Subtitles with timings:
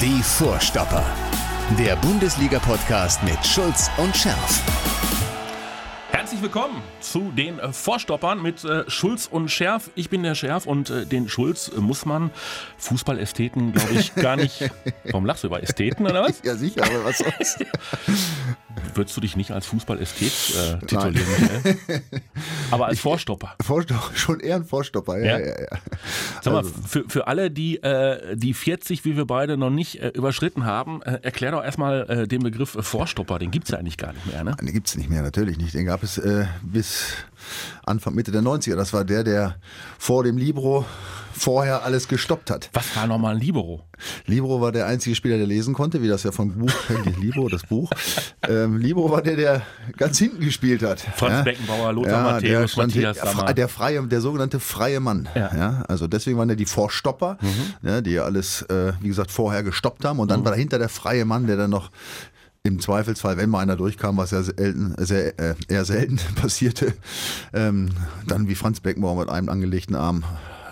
[0.00, 1.04] Die Vorstopper.
[1.76, 5.27] Der Bundesliga-Podcast mit Schulz und Scherf.
[6.28, 9.90] Herzlich willkommen zu den äh, Vorstoppern mit äh, Schulz und Scherf.
[9.94, 12.30] Ich bin der Scherf und äh, den Schulz äh, muss man
[12.76, 14.70] Fußballästheten, glaube ich, gar nicht.
[15.04, 16.42] Warum lachst du über Ästheten oder was?
[16.44, 17.64] Ja, sicher, aber was sonst?
[18.94, 21.26] Würdest du dich nicht als Fußballästhet äh, titulieren?
[21.40, 22.02] Michael?
[22.70, 23.56] Aber als Vorstopper.
[23.64, 25.46] Vorstopper, schon eher ein Vorstopper, ja, Ja?
[25.46, 25.78] ja, ja.
[26.42, 30.00] Sag mal, Also, für, für alle, die äh, die 40, wie wir beide, noch nicht
[30.00, 33.38] äh, überschritten haben, äh, erklär doch erstmal äh, den Begriff äh, Vorstopper.
[33.38, 34.54] Den gibt es ja eigentlich gar nicht mehr, ne?
[34.60, 35.74] den gibt's nicht mehr, natürlich nicht.
[35.74, 37.14] Den gab es äh, bis
[37.84, 38.76] Anfang, Mitte der 90er.
[38.76, 39.56] Das war der, der
[39.98, 40.84] vor dem Libro
[41.32, 42.68] vorher alles gestoppt hat.
[42.72, 43.84] Was war nochmal ein Libero?
[44.26, 46.72] Libro war der einzige Spieler, der lesen konnte, wie das ja vom Buch,
[47.20, 47.90] Libro, das Buch.
[48.48, 49.62] Ähm, Libro war der, der
[49.96, 51.00] ganz hinten gespielt hat.
[51.00, 51.42] Franz ja?
[51.42, 53.54] Beckenbauer, Lothar ja, Matthäus, der, Matthias der, Sammer.
[53.54, 55.28] der freie, der sogenannte freie Mann.
[55.36, 55.54] Ja.
[55.56, 55.84] Ja.
[55.88, 57.88] also deswegen waren ja die Vorstopper, Mhm.
[57.88, 60.18] ja, die ja alles, äh, wie gesagt, vorher gestoppt haben.
[60.18, 61.90] Und dann war dahinter der freie Mann, der dann noch
[62.62, 66.94] im Zweifelsfall, wenn mal einer durchkam, was ja selten, sehr, äh, eher selten passierte,
[67.52, 67.90] ähm,
[68.26, 70.24] dann wie Franz Beckenbauer mit einem angelegten Arm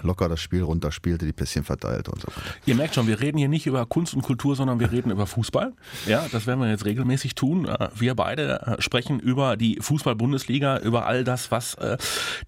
[0.07, 2.41] locker das Spiel runterspielte, die Pässchen verteilte und so weiter.
[2.65, 5.27] Ihr merkt schon, wir reden hier nicht über Kunst und Kultur, sondern wir reden über
[5.27, 5.73] Fußball.
[6.07, 7.67] Ja, das werden wir jetzt regelmäßig tun.
[7.67, 11.97] Äh, Wir beide äh, sprechen über die Fußball-Bundesliga, über all das, was äh,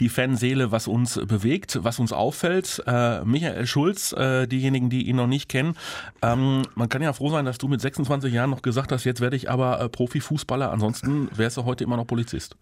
[0.01, 2.83] die Fanseele, was uns bewegt, was uns auffällt.
[3.25, 5.75] Michael Schulz, diejenigen, die ihn noch nicht kennen,
[6.23, 9.21] ähm, man kann ja froh sein, dass du mit 26 Jahren noch gesagt hast, jetzt
[9.21, 12.57] werde ich aber Profifußballer, ansonsten wärst du heute immer noch Polizist.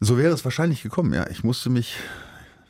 [0.00, 1.28] So wäre es wahrscheinlich gekommen, ja.
[1.30, 1.96] Ich musste mich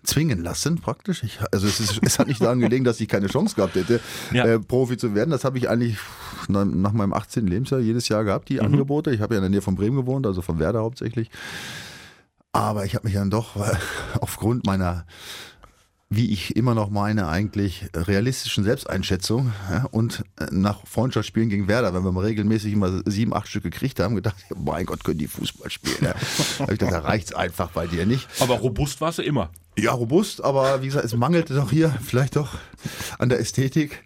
[0.05, 1.23] zwingen lassen, praktisch.
[1.23, 4.01] Ich, also es, ist, es hat nicht daran gelegen, dass ich keine Chance gehabt hätte,
[4.33, 4.45] Ja.
[4.45, 5.31] äh, Profi zu werden.
[5.31, 5.99] Das habe ich eigentlich
[6.49, 7.47] na- nach meinem 18.
[7.47, 9.11] Lebensjahr jedes Jahr gehabt, die Angebote.
[9.13, 11.31] Ich habe ja in der Nähe von Bremen gewohnt, also von Werder hauptsächlich.
[12.53, 13.77] Aber ich habe mich dann doch weil,
[14.21, 15.07] aufgrund meiner
[16.17, 21.95] wie ich immer noch meine, eigentlich realistischen Selbsteinschätzung ja, und äh, nach Freundschaftsspielen gegen Werder,
[21.95, 25.29] wenn wir mal regelmäßig immer sieben, acht Stück gekriegt haben, gedacht, mein Gott, können die
[25.29, 25.97] Fußball spielen.
[26.01, 26.15] Ja.
[26.59, 28.29] Da ich gedacht, da reicht's einfach bei dir nicht.
[28.41, 29.51] Aber robust warst du immer.
[29.77, 32.55] Ja, robust, aber wie gesagt, es mangelte doch hier vielleicht doch
[33.19, 34.02] an der Ästhetik.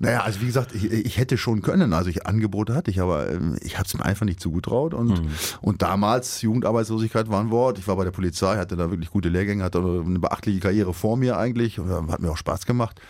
[0.00, 3.30] Naja, also wie gesagt, ich, ich hätte schon können, also ich Angebote hatte ich, aber
[3.30, 5.22] ähm, ich hatte es mir einfach nicht zugetraut und,
[5.60, 9.28] und damals, Jugendarbeitslosigkeit war ein Wort, ich war bei der Polizei, hatte da wirklich gute
[9.28, 13.00] Lehrgänge, hatte eine beachtliche Karriere vor mir eigentlich, und, äh, hat mir auch Spaß gemacht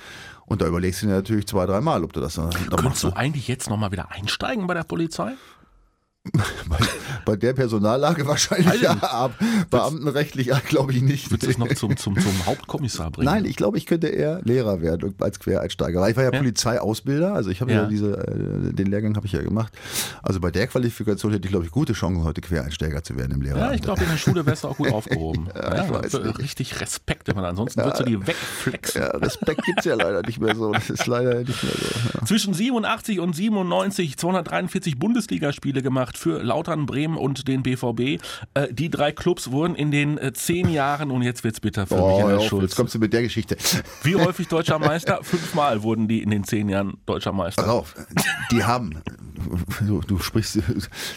[0.47, 3.05] und da überlegst du dir natürlich zwei, dreimal, ob du das dann dann Könntest machst.
[3.05, 5.35] du eigentlich jetzt nochmal wieder einsteigen bei der Polizei?
[6.69, 6.77] Bei,
[7.25, 9.33] bei der Personallage wahrscheinlich ja, ab,
[9.71, 11.31] beamtenrechtlich glaube ich nicht.
[11.31, 13.27] Würdest du es noch zum, zum, zum Hauptkommissar bringen?
[13.27, 16.01] Nein, ich glaube, ich könnte eher Lehrer werden als Quereinsteiger.
[16.01, 16.39] Weil ich war ja, Ja.
[16.39, 17.89] Polizeiausbilder, also ich habe ja, Ja.
[17.89, 19.73] diese, äh, den Lehrgang habe ich ja gemacht.
[20.23, 23.43] Also bei der Qualifikation hätte ich, glaube ich, gute Chancen, heute Quereinsteiger zu werden im
[23.43, 23.59] Lehrer.
[23.59, 25.49] Ja, ich glaube, in der Schule wärst du auch gut aufgehoben.
[25.55, 26.39] ja, ich weiß nicht.
[26.39, 29.03] richtig Respekt, wenn ansonsten würdest du die wegflexen.
[29.03, 30.73] ja, Respekt gibt's ja leider nicht mehr so.
[30.73, 31.73] Das ist leider nicht mehr
[32.21, 32.27] so.
[32.27, 38.23] Zwischen 87 und 97 243 Bundesligaspiele gemacht für Lautern, Bremen und den BVB.
[38.55, 41.95] Äh, die drei Clubs wurden in den äh, zehn Jahren, und jetzt wird's bitter für
[41.95, 42.63] Oh, Michael Schulz.
[42.65, 43.57] jetzt kommst du mit der Geschichte.
[44.03, 45.21] Wie häufig deutscher Meister?
[45.23, 47.63] Fünfmal wurden die in den zehn Jahren deutscher Meister.
[47.63, 47.95] Pass auf,
[48.51, 49.01] die haben,
[49.87, 50.59] du, du, sprichst,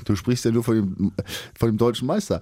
[0.05, 1.11] du sprichst ja nur von dem,
[1.57, 2.41] von dem deutschen Meister.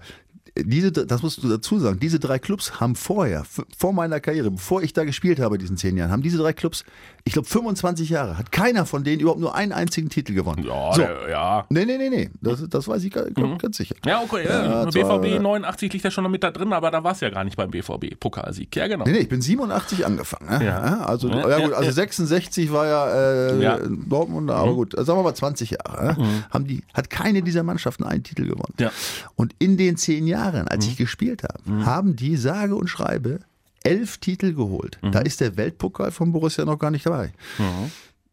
[0.57, 3.43] Diese, das musst du dazu sagen, diese drei Clubs haben vorher,
[3.77, 6.83] vor meiner Karriere, bevor ich da gespielt habe, diesen zehn Jahren, haben diese drei Clubs,
[7.23, 10.63] ich glaube 25 Jahre, hat keiner von denen überhaupt nur einen einzigen Titel gewonnen.
[10.63, 11.01] Ja, so.
[11.01, 11.65] der- ja.
[11.69, 13.95] Nee, nee, nee, nee, das, das weiß ich glaub, ganz sicher.
[14.05, 14.45] Ja, okay.
[14.45, 17.11] Ja, Ja, zwar- BVB 89 liegt ja schon noch mit da drin, aber da war
[17.11, 18.15] es ja gar nicht beim BVB.
[18.19, 18.75] Pokalsieg.
[18.75, 19.05] Ja, genau.
[19.05, 20.49] Nee, nee, ich bin 87 angefangen.
[20.59, 20.65] Ne?
[20.65, 21.01] Ja.
[21.01, 21.91] Also, Ja, gut, also ja.
[21.91, 23.77] 66 war ja, äh, Ja.
[23.77, 24.09] Mhm.
[24.09, 26.19] Dortmund, aber gut, sagen wir mal 20 Jahre.
[26.19, 26.43] Ne?
[26.49, 28.73] Haben die, hat keine dieser Mannschaften einen Titel gewonnen.
[28.79, 28.87] Ja.
[28.87, 28.91] Mhm.
[29.35, 33.39] Und in den zehn Jahren, als ich gespielt habe, haben die sage und schreibe
[33.83, 34.99] elf Titel geholt.
[35.01, 35.11] Mhm.
[35.11, 37.31] Da ist der Weltpokal von Borussia noch gar nicht dabei.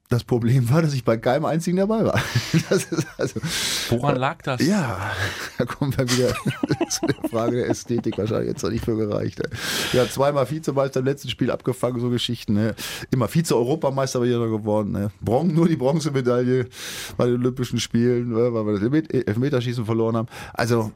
[0.08, 2.20] Das Problem war, dass ich bei keinem einzigen dabei war.
[3.18, 3.40] Also,
[3.90, 4.64] Woran lag das?
[4.64, 5.10] ja,
[5.58, 6.28] da kommen wir wieder
[6.90, 8.18] zu der Frage der Ästhetik.
[8.18, 9.40] Wahrscheinlich jetzt noch nicht für gereicht.
[9.92, 12.54] Ja, zweimal Vizemeister im letzten Spiel abgefangen, so Geschichten.
[12.54, 12.74] Ne?
[13.10, 14.92] Immer Vize-Europameister bei jeder geworden.
[14.92, 15.10] Ne?
[15.20, 16.66] Bron nur die Bronzemedaille
[17.16, 18.52] bei den Olympischen Spielen, ne?
[18.54, 20.28] weil wir das Elfmet- Elfmeterschießen verloren haben.
[20.52, 20.92] Also,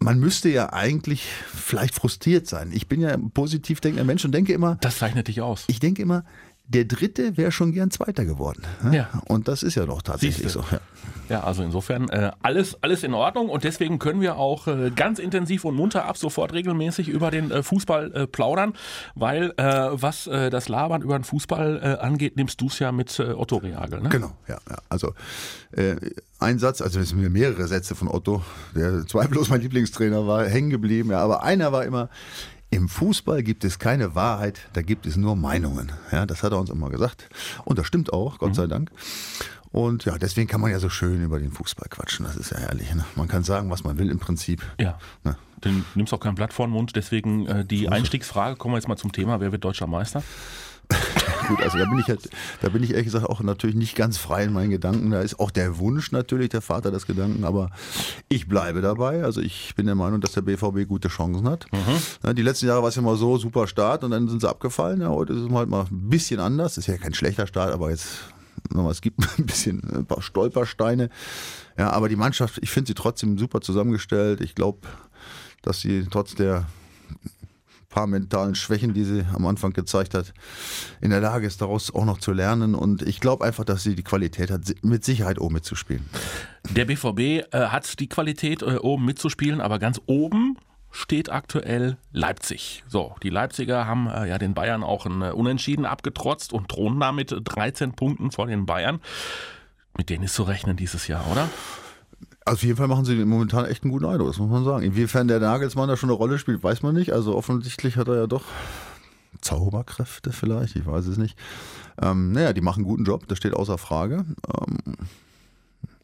[0.00, 1.24] man müsste ja eigentlich
[1.54, 2.70] vielleicht frustriert sein.
[2.72, 5.64] Ich bin ja ein positiv denkender Mensch und denke immer, Das zeichnet dich aus.
[5.68, 6.24] ich denke immer,
[6.72, 8.62] der Dritte wäre schon gern Zweiter geworden.
[8.82, 8.96] ne?
[8.96, 9.22] Ja.
[9.26, 10.60] Und das ist ja doch tatsächlich Siehste.
[10.60, 10.64] so.
[10.70, 10.80] Ja.
[11.28, 15.18] Ja, also insofern äh, alles, alles in Ordnung und deswegen können wir auch äh, ganz
[15.18, 18.74] intensiv und munter ab sofort regelmäßig über den äh, Fußball äh, plaudern,
[19.14, 23.18] weil äh, was äh, das Labern über den Fußball angeht, nimmst du es ja mit
[23.18, 24.00] Otto Reagel.
[24.00, 24.08] Ne?
[24.08, 24.58] Genau, ja.
[24.68, 24.76] ja.
[24.88, 25.14] Also
[26.38, 28.42] ein Satz, also es sind mehrere Sätze von Otto,
[28.74, 31.10] der zweifellos mein Lieblingstrainer war, hängen geblieben.
[31.10, 32.08] Ja, aber einer war immer,
[32.72, 35.92] im Fußball gibt es keine Wahrheit, da gibt es nur Meinungen.
[36.10, 37.28] Ja, das hat er uns immer gesagt.
[37.64, 38.54] Und das stimmt auch, Gott mhm.
[38.54, 38.90] sei Dank.
[39.72, 42.24] Und ja, deswegen kann man ja so schön über den Fußball quatschen.
[42.24, 42.94] Das ist ja herrlich.
[42.94, 43.04] Ne?
[43.14, 44.62] Man kann sagen, was man will im Prinzip.
[44.80, 44.98] Ja.
[45.22, 45.36] Ne?
[45.60, 46.96] Du nimmst auch kein Blatt vor den Mund.
[46.96, 50.22] Deswegen äh, die Einstiegsfrage, kommen wir jetzt mal zum Thema, wer wird deutscher Meister?
[51.48, 52.28] Gut, also da bin ich halt,
[52.60, 55.10] da bin ich ehrlich gesagt auch natürlich nicht ganz frei in meinen Gedanken.
[55.10, 57.70] Da ist auch der Wunsch natürlich der Vater des Gedanken, aber
[58.28, 59.24] ich bleibe dabei.
[59.24, 61.66] Also ich bin der Meinung, dass der BVB gute Chancen hat.
[61.72, 62.34] Mhm.
[62.34, 65.00] Die letzten Jahre war es ja mal so, super Start und dann sind sie abgefallen.
[65.00, 66.78] Ja, heute ist es halt mal ein bisschen anders.
[66.78, 68.32] Ist ja kein schlechter Start, aber jetzt
[68.90, 71.10] es gibt ein bisschen ein paar Stolpersteine.
[71.78, 74.40] Ja, aber die Mannschaft, ich finde sie trotzdem super zusammengestellt.
[74.40, 74.86] Ich glaube,
[75.62, 76.66] dass sie trotz der
[77.92, 80.34] paar mentalen Schwächen, die sie am Anfang gezeigt hat,
[81.00, 82.74] in der Lage ist, daraus auch noch zu lernen.
[82.74, 86.04] Und ich glaube einfach, dass sie die Qualität hat, mit Sicherheit oben mitzuspielen.
[86.70, 90.56] Der BVB äh, hat die Qualität, äh, oben mitzuspielen, aber ganz oben
[90.90, 92.84] steht aktuell Leipzig.
[92.88, 96.98] So, die Leipziger haben äh, ja den Bayern auch ein äh, Unentschieden abgetrotzt und drohen
[97.00, 99.00] damit 13 Punkten vor den Bayern.
[99.96, 101.48] Mit denen ist zu rechnen dieses Jahr, oder?
[102.44, 104.84] Also auf jeden Fall machen sie momentan echt einen guten Eindruck, das muss man sagen.
[104.84, 107.12] Inwiefern der Nagelsmann da schon eine Rolle spielt, weiß man nicht.
[107.12, 108.44] Also offensichtlich hat er ja doch
[109.40, 111.38] Zauberkräfte vielleicht, ich weiß es nicht.
[112.00, 114.24] Ähm, naja, die machen einen guten Job, das steht außer Frage.
[114.58, 114.96] Ähm,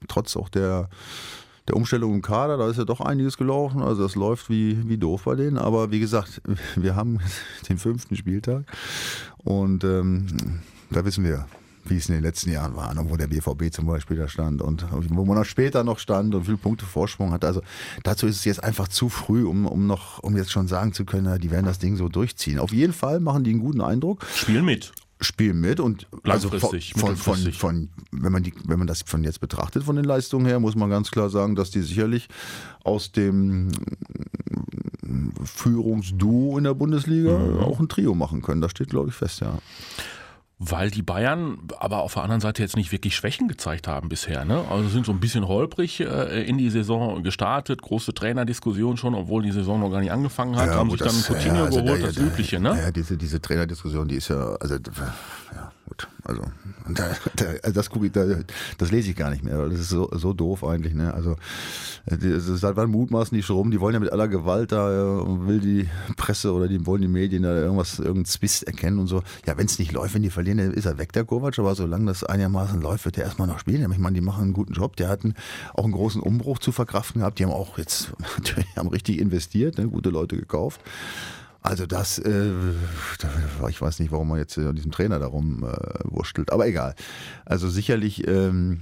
[0.07, 0.89] trotz auch der,
[1.67, 3.83] der Umstellung im Kader, da ist ja doch einiges gelaufen.
[3.83, 5.59] Also das läuft wie, wie doof bei denen.
[5.59, 6.41] Aber wie gesagt,
[6.77, 7.19] wir haben
[7.69, 8.65] den fünften Spieltag
[9.39, 10.27] und ähm,
[10.91, 11.47] da wissen wir,
[11.91, 14.63] wie es in den letzten Jahren war, ne, wo der BVB zum Beispiel da stand
[14.63, 17.45] und wo man auch später noch stand und viele Punkte Vorsprung hat.
[17.45, 17.63] Also
[18.03, 21.05] dazu ist es jetzt einfach zu früh, um, um noch, um jetzt schon sagen zu
[21.05, 22.59] können, die werden das Ding so durchziehen.
[22.59, 24.25] Auf jeden Fall machen die einen guten Eindruck.
[24.35, 28.87] Spielen mit spielen mit und also von, von, von, von, wenn man die, wenn man
[28.87, 31.83] das von jetzt betrachtet von den Leistungen her, muss man ganz klar sagen, dass die
[31.83, 32.29] sicherlich
[32.85, 33.69] aus dem
[35.45, 37.59] Führungsduo in der Bundesliga mhm.
[37.59, 38.61] auch ein Trio machen können.
[38.61, 39.59] Das steht, glaube ich, fest, ja
[40.59, 44.45] weil die Bayern aber auf der anderen Seite jetzt nicht wirklich Schwächen gezeigt haben bisher.
[44.45, 44.65] Ne?
[44.69, 49.45] Also sind so ein bisschen holprig äh, in die Saison gestartet, große Trainerdiskussion schon, obwohl
[49.45, 51.83] die Saison noch gar nicht angefangen hat, ja, haben sich dann ein Coutinho ja, also
[51.83, 52.59] geholt, der, das Übliche.
[52.59, 52.77] Ne?
[52.77, 55.73] Ja, diese, diese Trainerdiskussion, die ist ja, also ja.
[56.29, 56.43] Also
[56.89, 58.27] da, da, also das ich, da,
[58.77, 59.67] das lese ich gar nicht mehr.
[59.69, 60.95] Das ist so, so doof eigentlich.
[60.95, 61.13] Ne?
[61.15, 61.37] Also
[62.07, 63.71] seit wann mutmaßen die schon rum?
[63.71, 67.45] Die wollen ja mit aller Gewalt da will die Presse oder die wollen die Medien
[67.45, 69.23] da irgendwas irgendeinen Zwist erkennen und so.
[69.47, 71.59] Ja, wenn es nicht läuft, wenn die verlieren, dann ist er weg der Kovac.
[71.59, 73.91] Aber solange das einigermaßen läuft, wird er erstmal noch spielen.
[73.91, 74.97] Ich meine, die machen einen guten Job.
[74.97, 75.35] Die hatten
[75.73, 77.39] auch einen großen Umbruch zu verkraften gehabt.
[77.39, 78.13] Die haben auch jetzt
[78.77, 79.89] haben richtig investiert, ne?
[79.89, 80.81] gute Leute gekauft.
[81.61, 82.53] Also das, äh,
[83.69, 86.95] ich weiß nicht, warum man jetzt an diesem Trainer darum äh, wurstelt, aber egal.
[87.45, 88.81] Also sicherlich, ähm,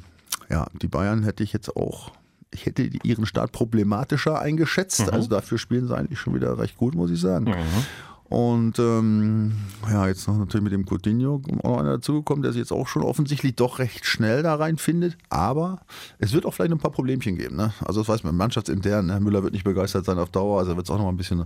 [0.50, 2.12] ja, die Bayern hätte ich jetzt auch,
[2.52, 5.06] ich hätte ihren Start problematischer eingeschätzt.
[5.06, 5.12] Mhm.
[5.12, 7.46] Also dafür spielen sie eigentlich schon wieder recht gut, muss ich sagen.
[7.46, 7.84] Mhm.
[8.28, 9.52] Und ähm,
[9.88, 13.02] ja, jetzt noch natürlich mit dem Coutinho noch einer dazugekommen, der sich jetzt auch schon
[13.02, 15.16] offensichtlich doch recht schnell da reinfindet.
[15.28, 15.80] Aber
[16.18, 17.56] es wird auch vielleicht ein paar Problemchen geben.
[17.56, 17.72] Ne?
[17.84, 19.06] Also das weiß man, mannschaftsintern.
[19.06, 19.20] Ne?
[19.20, 21.44] Müller wird nicht begeistert sein auf Dauer, also wird es auch noch ein bisschen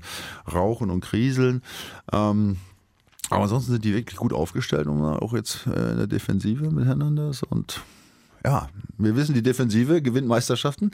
[0.51, 1.63] rauchen und kriseln.
[2.13, 2.57] Ähm,
[3.29, 7.43] aber ansonsten sind die wirklich gut aufgestellt auch jetzt äh, in der Defensive mit Hernandez.
[7.43, 7.81] Und
[8.45, 8.69] ja,
[8.99, 10.91] wir wissen, die Defensive gewinnt Meisterschaften.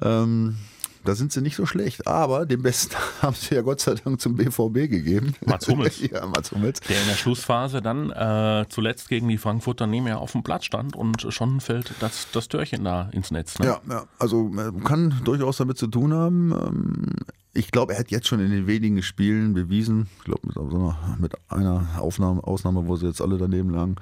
[0.00, 0.56] Ähm,
[1.04, 2.06] da sind sie nicht so schlecht.
[2.06, 5.34] Aber den besten haben sie ja Gott sei Dank zum BVB gegeben.
[5.44, 6.00] Mats Hummels.
[6.10, 6.80] ja, Mats Hummels.
[6.80, 10.64] Der in der Schlussphase dann äh, zuletzt gegen die Frankfurter nicht mehr auf dem Platz
[10.64, 13.58] stand und schon fällt das, das Türchen da ins Netz.
[13.58, 13.66] Ne?
[13.66, 16.52] Ja, ja, also äh, kann durchaus damit zu tun haben.
[16.52, 17.06] Ähm,
[17.54, 20.94] ich glaube, er hat jetzt schon in den wenigen Spielen bewiesen, ich glaube mit, so
[21.18, 23.96] mit einer Aufnahme, Ausnahme, wo sie jetzt alle daneben lagen,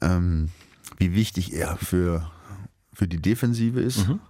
[0.00, 0.48] ähm,
[0.98, 2.28] wie wichtig er für,
[2.92, 4.08] für die Defensive ist.
[4.08, 4.20] Mhm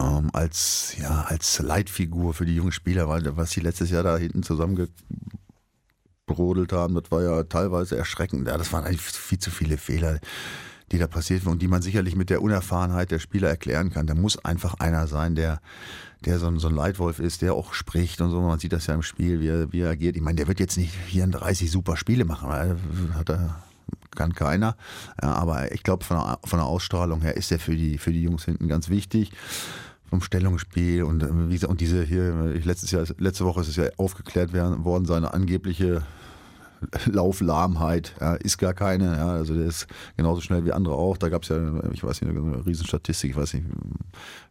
[0.00, 4.16] ähm, als, ja, als Leitfigur für die jungen Spieler, weil was sie letztes Jahr da
[4.16, 8.48] hinten zusammengebrodelt haben, das war ja teilweise erschreckend.
[8.48, 10.18] Ja, das waren eigentlich viel zu viele Fehler,
[10.92, 14.06] die da passiert sind und die man sicherlich mit der Unerfahrenheit der Spieler erklären kann.
[14.06, 15.60] Da muss einfach einer sein, der,
[16.24, 18.40] der so ein, so ein Leitwolf ist, der auch spricht und so.
[18.40, 20.16] Man sieht das ja im Spiel, wie er, wie er agiert.
[20.16, 22.76] Ich meine, der wird jetzt nicht 34 super Spiele machen, weil
[23.14, 23.62] hat er
[24.14, 24.76] kann keiner.
[25.20, 28.22] Ja, aber ich glaube, von, von der Ausstrahlung her ist er für die, für die
[28.22, 29.32] Jungs hinten ganz wichtig
[30.08, 32.32] vom Stellungsspiel und äh, und diese hier,
[32.64, 36.02] letztes Jahr, letzte Woche ist es ja aufgeklärt worden, seine angebliche
[37.06, 39.16] Lauflahmheit ja, ist gar keine.
[39.16, 41.16] Ja, also der ist genauso schnell wie andere auch.
[41.16, 41.56] Da gab es ja,
[41.92, 43.66] ich weiß nicht, eine Riesenstatistik, ich weiß nicht,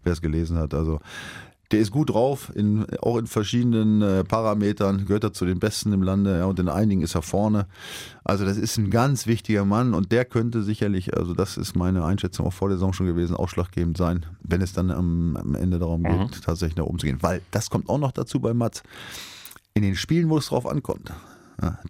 [0.04, 0.74] wer es gelesen hat.
[0.74, 1.00] Also
[1.74, 5.92] der ist gut drauf, in, auch in verschiedenen äh, Parametern, gehört er zu den Besten
[5.92, 7.66] im Lande ja, und in einigen ist er vorne.
[8.24, 12.06] Also das ist ein ganz wichtiger Mann und der könnte sicherlich, also das ist meine
[12.06, 15.80] Einschätzung auch vor der Saison schon gewesen, ausschlaggebend sein, wenn es dann am, am Ende
[15.80, 16.32] darum geht, mhm.
[16.44, 17.18] tatsächlich nach oben zu gehen.
[17.22, 18.84] Weil das kommt auch noch dazu bei Mats.
[19.74, 21.12] In den Spielen, wo es drauf ankommt,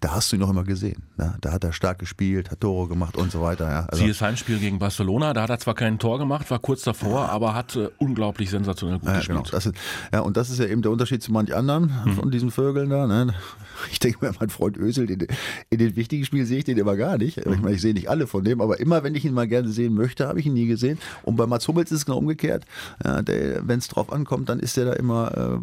[0.00, 1.02] da hast du ihn noch immer gesehen.
[1.18, 3.70] Ja, da hat er stark gespielt, hat Tore gemacht und so weiter.
[3.70, 3.86] Ja.
[3.86, 7.28] Also, Siehe Heimspiel gegen Barcelona, da hat er zwar kein Tor gemacht, war kurz davor,
[7.30, 9.44] aber hat äh, unglaublich sensationell gut ja, gespielt.
[9.44, 9.58] Genau.
[9.58, 9.72] Ist,
[10.12, 12.12] ja, und das ist ja eben der Unterschied zu manch anderen mhm.
[12.14, 13.06] von diesen Vögeln da.
[13.06, 13.34] Ne?
[13.90, 15.26] Ich denke mir, mein Freund Ösel, in,
[15.68, 17.44] in den wichtigen Spielen sehe ich den immer gar nicht.
[17.44, 17.52] Mhm.
[17.52, 19.68] Ich meine, ich sehe nicht alle von dem, aber immer, wenn ich ihn mal gerne
[19.68, 20.98] sehen möchte, habe ich ihn nie gesehen.
[21.22, 22.64] Und bei Mats Hummels ist es genau umgekehrt.
[23.04, 25.58] Ja, wenn es drauf ankommt, dann ist der da immer,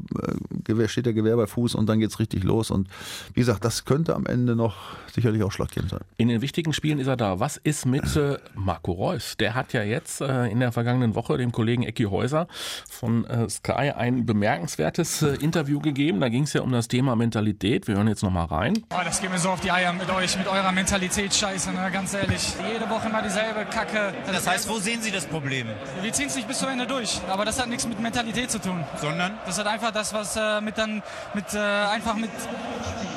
[0.67, 2.70] äh, steht der Gewehr bei Fuß und dann geht es richtig los.
[2.70, 2.89] Und
[3.34, 4.76] wie gesagt, das könnte am Ende noch
[5.14, 6.00] sicherlich ausschlaggebend sein.
[6.16, 7.42] In den wichtigen Spielen ist er da.
[7.42, 9.36] Was ist mit äh, Marco Reus?
[9.36, 12.48] Der hat ja jetzt äh, in der vergangenen Woche dem Kollegen Ecki Häuser
[12.90, 16.22] von äh, Sky ein bemerkenswertes äh, Interview gegeben.
[16.22, 17.90] Da ging es ja um das Thema Mentalität.
[17.90, 18.82] Wir hören jetzt nochmal rein.
[18.94, 21.90] Oh, das geht mir so auf die Eier mit euch, mit eurer Mentalität, scheiße, ne?
[21.92, 22.54] ganz ehrlich.
[22.72, 24.14] Jede Woche immer dieselbe Kacke.
[24.26, 25.68] Das, das heißt, wo sehen Sie das Problem?
[26.02, 27.20] Wir ziehen es nicht bis zum Ende durch.
[27.30, 28.86] Aber das hat nichts mit Mentalität zu tun.
[28.96, 29.34] Sondern?
[29.46, 32.32] Das hat einfach das, was äh, mit dann mit äh, einfach mit,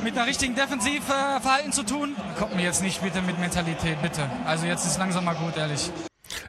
[0.02, 2.16] mit einer richtigen Defensivverhalten zu tun.
[2.38, 4.22] Kommt mir jetzt nicht bitte mit Mentalität, bitte.
[4.46, 5.90] Also jetzt ist langsam mal gut, ehrlich.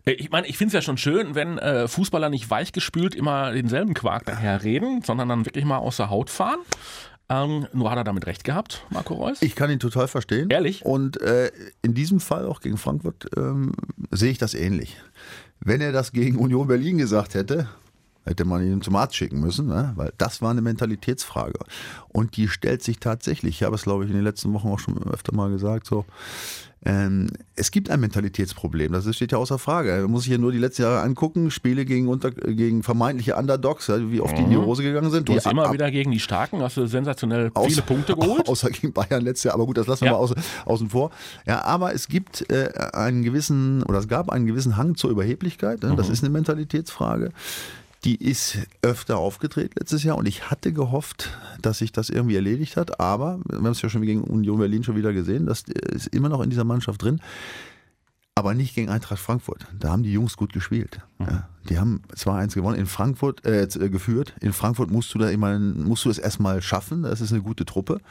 [0.06, 3.52] Äh, ich meine, ich finde es ja schon schön, wenn äh, Fußballer nicht weichgespült immer
[3.52, 6.60] denselben Quark daher reden, sondern dann wirklich mal aus der Haut fahren.
[7.28, 9.42] Ähm, nur hat er damit recht gehabt, Marco Reus?
[9.42, 10.50] Ich kann ihn total verstehen.
[10.50, 10.86] Ehrlich?
[10.86, 13.74] Und äh, in diesem Fall auch gegen Frankfurt ähm,
[14.12, 14.96] sehe ich das ähnlich.
[15.60, 17.68] Wenn er das gegen Union Berlin gesagt hätte,
[18.26, 19.94] hätte man ihn zum Arzt schicken müssen, ne?
[19.96, 21.60] weil das war eine Mentalitätsfrage.
[22.10, 24.80] Und die stellt sich tatsächlich, ich habe es glaube ich in den letzten Wochen auch
[24.80, 26.06] schon öfter mal gesagt, so,
[26.88, 30.02] ähm, es gibt ein Mentalitätsproblem, das steht ja außer Frage.
[30.04, 33.90] Man muss sich ja nur die letzten Jahre angucken, Spiele gegen, unter, gegen vermeintliche Underdogs,
[33.90, 34.66] wie oft die in die mhm.
[34.66, 35.28] Hose gegangen sind.
[35.28, 38.48] Du hast immer ab, wieder gegen die Starken, hast du sensationell viele außer, Punkte geholt.
[38.48, 40.14] Außer gegen Bayern letztes Jahr, aber gut, das lassen wir ja.
[40.14, 41.10] mal außen, außen vor.
[41.48, 45.82] Ja, aber es gibt äh, einen gewissen, oder es gab einen gewissen Hang zur Überheblichkeit,
[45.82, 45.96] ne?
[45.96, 46.14] das mhm.
[46.14, 47.32] ist eine Mentalitätsfrage.
[48.06, 52.78] Die ist öfter aufgetreten letztes Jahr und ich hatte gehofft, dass sich das irgendwie erledigt
[52.78, 53.00] hat.
[53.00, 56.30] Aber wir haben es ja schon gegen Union Berlin schon wieder gesehen, das ist immer
[56.30, 57.20] noch in dieser Mannschaft drin.
[58.36, 59.66] Aber nicht gegen Eintracht Frankfurt.
[59.80, 61.00] Da haben die Jungs gut gespielt.
[61.18, 61.26] Mhm.
[61.26, 64.36] Ja, die haben 2-1 gewonnen, in Frankfurt äh, äh, geführt.
[64.42, 67.04] In Frankfurt musst du da immer, musst du es erstmal schaffen.
[67.04, 68.02] Das ist eine gute Truppe.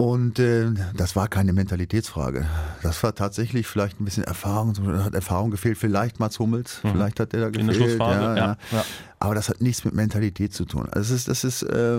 [0.00, 2.46] Und äh, das war keine Mentalitätsfrage.
[2.84, 4.72] Das war tatsächlich vielleicht ein bisschen Erfahrung.
[5.02, 5.76] Hat Erfahrung gefehlt.
[5.76, 6.84] Vielleicht Mats Hummels.
[6.84, 6.92] Mhm.
[6.92, 7.62] Vielleicht hat der da gefehlt.
[7.62, 8.56] In der Schlussphase, ja, ja.
[8.70, 8.84] ja,
[9.18, 10.88] Aber das hat nichts mit Mentalität zu tun.
[10.88, 11.98] Also das ist, das ist äh,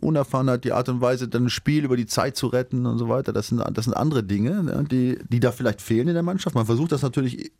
[0.00, 3.08] Unerfahrenheit, die Art und Weise, dann ein Spiel über die Zeit zu retten und so
[3.08, 3.32] weiter.
[3.32, 6.56] Das sind, das sind andere Dinge, ne, die, die da vielleicht fehlen in der Mannschaft.
[6.56, 7.52] Man versucht das natürlich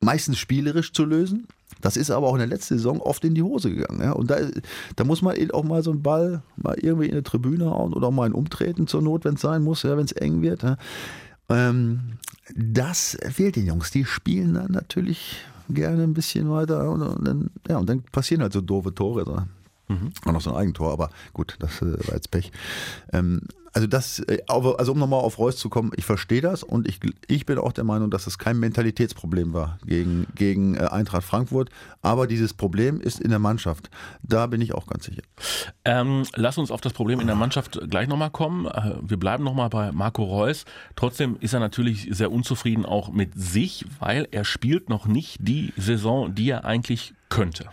[0.00, 1.48] meistens spielerisch zu lösen.
[1.84, 4.00] Das ist aber auch in der letzten Saison oft in die Hose gegangen.
[4.00, 4.12] Ja?
[4.12, 4.38] Und da,
[4.96, 7.92] da muss man eben auch mal so einen Ball mal irgendwie in eine Tribüne hauen
[7.92, 10.40] oder auch mal ein Umtreten zur Not, wenn es sein muss, ja, wenn es eng
[10.40, 10.62] wird.
[10.62, 10.78] Ja?
[11.50, 12.14] Ähm,
[12.56, 13.90] das fehlt den Jungs.
[13.90, 18.40] Die spielen dann natürlich gerne ein bisschen weiter und, und dann, ja, und dann passieren
[18.40, 19.46] halt so doofe Tore.
[19.88, 20.12] Mhm.
[20.24, 22.52] Auch noch so ein Eigentor, aber gut, das äh, war jetzt Pech.
[23.12, 23.42] Ähm,
[23.74, 27.00] also das, äh, also um nochmal auf Reus zu kommen, ich verstehe das und ich,
[27.26, 31.70] ich bin auch der Meinung, dass es kein Mentalitätsproblem war gegen, gegen äh, Eintracht Frankfurt.
[32.00, 33.90] Aber dieses Problem ist in der Mannschaft.
[34.22, 35.22] Da bin ich auch ganz sicher.
[35.84, 38.66] Ähm, lass uns auf das Problem in der Mannschaft gleich nochmal kommen.
[38.66, 40.64] Äh, wir bleiben nochmal bei Marco Reus.
[40.94, 45.72] Trotzdem ist er natürlich sehr unzufrieden auch mit sich, weil er spielt noch nicht die
[45.76, 47.64] Saison, die er eigentlich könnte.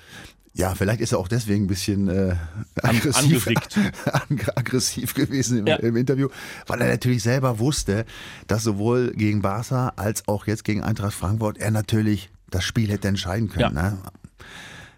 [0.54, 2.36] Ja, vielleicht ist er auch deswegen ein bisschen äh,
[2.82, 3.48] aggressiv,
[4.56, 5.78] aggressiv gewesen im, ja.
[5.78, 6.28] im, Interview,
[6.68, 8.06] weil er natürlich selber wusste,
[8.48, 13.08] dass sowohl gegen Barca als auch jetzt gegen Eintracht Frankfurt er natürlich das Spiel hätte
[13.08, 13.76] entscheiden können.
[13.76, 13.92] Ja.
[13.92, 13.98] Ne?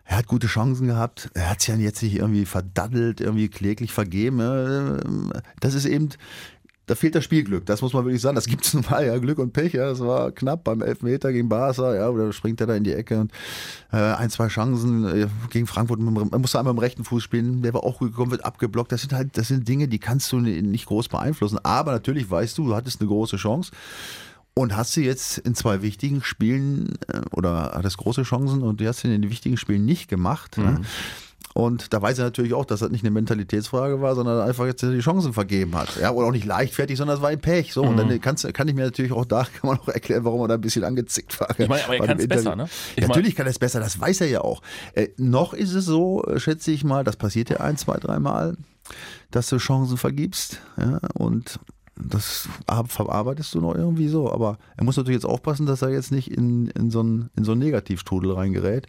[0.06, 3.94] Er hat gute Chancen gehabt, er hat es ja jetzt nicht irgendwie verdaddelt, irgendwie kläglich
[3.94, 4.40] vergeben.
[4.40, 6.10] Äh, das ist eben
[6.86, 8.36] da fehlt das Spielglück, das muss man wirklich sagen.
[8.36, 9.88] Das gibt es nun mal, ja, Glück und Pech, ja.
[9.88, 13.22] Das war knapp beim Elfmeter gegen Barca, ja, oder springt er da in die Ecke
[13.22, 13.32] und
[13.92, 16.00] äh, ein, zwei Chancen äh, gegen Frankfurt.
[16.00, 18.92] Man musste einmal im rechten Fuß spielen, der war auch gut gekommen, wird abgeblockt.
[18.92, 21.60] Das sind halt, das sind Dinge, die kannst du nicht groß beeinflussen.
[21.64, 23.72] Aber natürlich weißt du, du hattest eine große Chance.
[24.56, 28.88] Und hast du jetzt in zwei wichtigen Spielen äh, oder hattest große Chancen und du
[28.88, 30.58] hast sie in den wichtigen Spielen nicht gemacht.
[30.58, 30.64] Ne?
[30.64, 30.74] Mhm.
[30.74, 30.82] Ne?
[31.54, 34.82] Und da weiß er natürlich auch, dass das nicht eine Mentalitätsfrage war, sondern einfach jetzt
[34.82, 35.98] die Chancen vergeben hat.
[36.02, 37.74] Ja, oder auch nicht leichtfertig, sondern es war ein Pech.
[37.74, 37.90] So, mhm.
[37.90, 38.22] und dann mhm.
[38.22, 40.62] kannst, kann ich mir natürlich auch da, kann man auch erklären, warum er da ein
[40.62, 41.50] bisschen angezickt war.
[41.60, 42.68] Ich meine, aber er kann es besser, ne?
[42.96, 44.64] Ich natürlich kann er es besser, das weiß er ja auch.
[44.94, 48.58] Äh, noch ist es so, schätze ich mal, das passiert ja ein, zwei, dreimal,
[49.30, 50.60] dass du Chancen vergibst.
[50.78, 51.60] Ja, und
[51.96, 52.50] das
[52.88, 54.32] verarbeitest du noch irgendwie so.
[54.32, 57.44] Aber er muss natürlich jetzt aufpassen, dass er jetzt nicht in, in, so, einen, in
[57.44, 58.88] so einen Negativstrudel reingerät.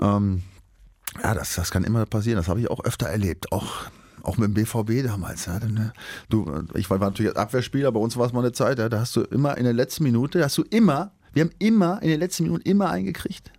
[0.00, 0.42] Ähm,
[1.22, 2.36] ja, das, das kann immer passieren.
[2.36, 3.52] Das habe ich auch öfter erlebt.
[3.52, 3.86] Auch,
[4.22, 5.46] auch mit dem BVB damals.
[5.46, 5.92] Ja, ne,
[6.28, 9.16] du, ich war natürlich Abwehrspieler, bei uns war es mal eine Zeit, ja, da hast
[9.16, 12.44] du immer in der letzten Minute, hast du immer, wir haben immer in den letzten
[12.44, 13.50] Minuten immer eingekriegt.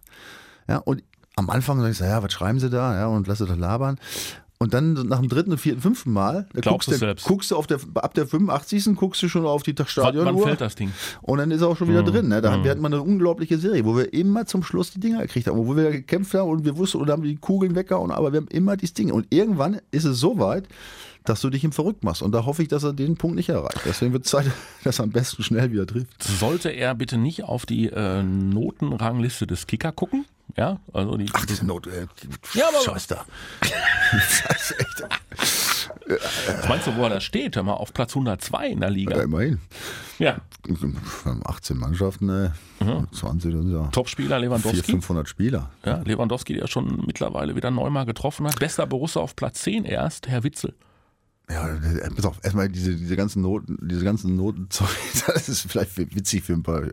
[0.67, 1.03] Ja, und
[1.35, 2.95] am Anfang sag ich so, ja, was schreiben sie da?
[2.95, 3.99] Ja, und lass sie doch labern.
[4.63, 7.25] Und dann nach dem dritten, vierten, fünften Mal, da Glaubst guckst, du selbst.
[7.25, 8.95] guckst du auf der, ab der 85.
[8.95, 10.35] guckst du schon auf die Wann, Stadionuhr.
[10.35, 10.89] wann fällt das Ding?
[11.21, 12.29] Und dann ist er auch schon wieder drin.
[12.29, 12.41] Ne?
[12.41, 15.47] Da wir hatten wir eine unglaubliche Serie, wo wir immer zum Schluss die Dinger gekriegt
[15.47, 18.37] haben, wo wir gekämpft haben und wir wussten, oder haben die Kugeln weggehauen, aber wir
[18.37, 19.11] haben immer dieses Ding.
[19.11, 20.69] Und irgendwann ist es so weit,
[21.25, 22.21] dass du dich im Verrückt machst.
[22.21, 23.81] Und da hoffe ich, dass er den Punkt nicht erreicht.
[23.85, 24.45] Deswegen wird es Zeit,
[24.83, 26.21] dass er am besten schnell wieder trifft.
[26.23, 30.25] Sollte er bitte nicht auf die äh, Notenrangliste des Kicker gucken?
[30.57, 31.29] Ja, also die.
[31.33, 31.87] Ach, diese Not.
[31.87, 32.05] Äh,
[32.53, 33.25] Ja, aber- Scheiß da.
[33.61, 35.03] das ist echt.
[36.05, 37.55] Was meinst du, wo er da steht?
[37.55, 39.21] Hör mal, auf Platz 102 in der Ja, Liga.
[39.21, 39.59] immerhin.
[40.19, 40.91] Ja, Wir
[41.25, 42.49] haben 18 Mannschaften, äh,
[43.13, 44.91] 20, das ist ja Topspieler 400, Lewandowski.
[44.91, 45.69] 500 Spieler.
[45.85, 48.59] Ja, Lewandowski, der schon mittlerweile wieder neunmal getroffen hat.
[48.59, 50.73] Bester Borussia auf Platz 10 erst, Herr Witzel.
[51.49, 54.67] Ja, äh, pass auf, erstmal diese, diese ganzen Noten, diese ganzen Noten,
[55.27, 56.83] das ist vielleicht witzig für ein paar,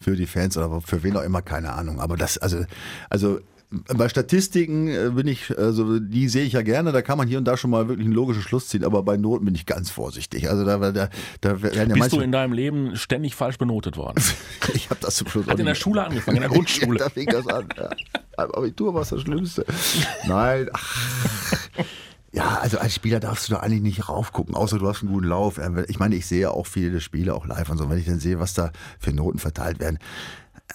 [0.00, 2.00] für die Fans oder für wen auch immer, keine Ahnung.
[2.00, 2.64] Aber das, also,
[3.10, 3.40] also
[3.70, 7.38] bei Statistiken äh, bin ich, also die sehe ich ja gerne, da kann man hier
[7.38, 9.90] und da schon mal wirklich einen logischen Schluss ziehen, aber bei Noten bin ich ganz
[9.90, 10.48] vorsichtig.
[10.48, 11.08] Also da, da,
[11.40, 14.22] da werden ja Bist du manche, in deinem Leben ständig falsch benotet worden?
[14.74, 16.98] ich habe das zum Schluss Hat in der Schule angefangen, in der Grundschule.
[16.98, 17.68] da fing das an.
[17.76, 17.90] Ja.
[18.36, 19.64] Abitur war es das Schlimmste.
[20.26, 20.96] Nein, ach.
[22.36, 25.26] Ja, also als Spieler darfst du da eigentlich nicht raufgucken, außer du hast einen guten
[25.26, 25.58] Lauf.
[25.88, 27.88] Ich meine, ich sehe auch viele Spiele auch live und so.
[27.88, 29.98] Wenn ich dann sehe, was da für Noten verteilt werden,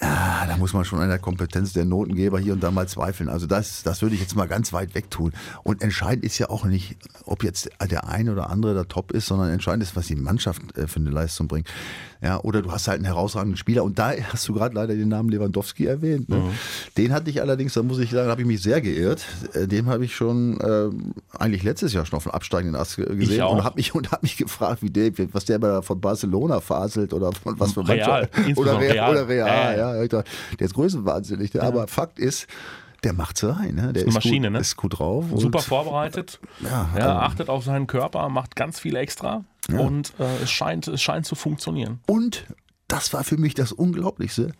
[0.00, 3.28] ah, da muss man schon an der Kompetenz der Notengeber hier und da mal zweifeln.
[3.28, 5.32] Also das, das würde ich jetzt mal ganz weit weg tun.
[5.62, 9.26] Und entscheidend ist ja auch nicht, ob jetzt der eine oder andere da top ist,
[9.26, 11.68] sondern entscheidend ist, was die Mannschaft äh, für eine Leistung bringt.
[12.20, 13.82] Ja, oder du hast halt einen herausragenden Spieler.
[13.82, 16.28] Und da hast du gerade leider den Namen Lewandowski erwähnt.
[16.28, 16.40] Ne?
[16.96, 19.24] Den hatte ich allerdings, da muss ich sagen, da habe ich mich sehr geirrt.
[19.54, 23.06] Äh, Dem habe ich schon ähm, eigentlich letztes Jahr schon auf dem absteigenden Ast ge-
[23.16, 27.32] gesehen und habe mich, und mich gefragt, wie der, was der von Barcelona faselt oder
[27.32, 28.56] von was für Real, Mannschaft.
[28.58, 28.92] Oder Real.
[28.92, 29.10] Real.
[29.10, 29.81] Oder Real, Ja, ja.
[29.90, 30.02] Ja.
[30.02, 30.08] ja.
[30.08, 31.50] dachte, Der ist größenwahnsinnig.
[31.52, 32.46] Der, Aber Fakt ist,
[33.04, 33.74] der macht sie rein.
[33.74, 33.92] Ne?
[33.92, 34.58] Der eine Maschine, gut, ne?
[34.60, 35.26] ist gut drauf.
[35.34, 36.40] Super vorbereitet.
[36.60, 40.88] Ja, Ja, also- achtet auf seinen Körper, macht ganz viel extra und äh, es, scheint,
[40.88, 42.00] es scheint zu funktionieren.
[42.06, 42.46] Und
[42.88, 44.52] das war für mich das Unglaublichste.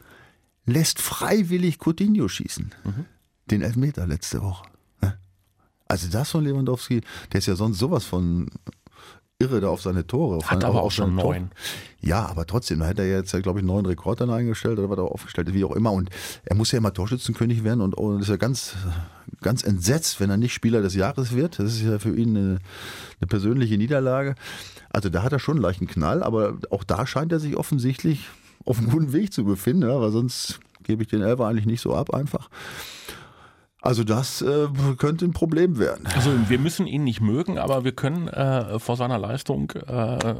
[0.64, 2.72] Lässt freiwillig Coutinho schießen.
[2.84, 3.04] Mhm.
[3.50, 4.64] Den Elfmeter letzte Woche.
[5.00, 5.18] Ne?
[5.88, 7.00] Also das von Lewandowski,
[7.32, 8.48] der ist ja sonst sowas von
[9.42, 10.36] irre da auf seine Tore.
[10.36, 11.50] Auf Hat aber auch schon neun.
[12.00, 14.90] Ja, aber trotzdem, da hätte er jetzt, glaube ich, einen neuen Rekord dann eingestellt oder
[14.90, 15.92] was er aufgestellt wie auch immer.
[15.92, 16.10] Und
[16.44, 18.74] er muss ja immer Torschützenkönig werden und, und ist ja ganz,
[19.40, 21.58] ganz entsetzt, wenn er nicht Spieler des Jahres wird.
[21.58, 22.58] Das ist ja für ihn eine,
[23.20, 24.34] eine persönliche Niederlage.
[24.90, 28.28] Also da hat er schon einen leichten Knall, aber auch da scheint er sich offensichtlich
[28.64, 31.80] auf einem guten Weg zu befinden, ja, weil sonst gebe ich den Elfer eigentlich nicht
[31.80, 32.50] so ab einfach.
[33.82, 36.06] Also das äh, könnte ein Problem werden.
[36.14, 40.34] Also wir müssen ihn nicht mögen, aber wir können äh, vor seiner Leistung äh, äh,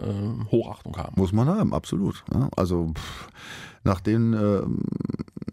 [0.53, 1.15] Hochachtung haben.
[1.17, 2.23] Muss man haben, absolut.
[2.33, 3.29] Ja, also pff,
[3.83, 4.63] nach, den, äh,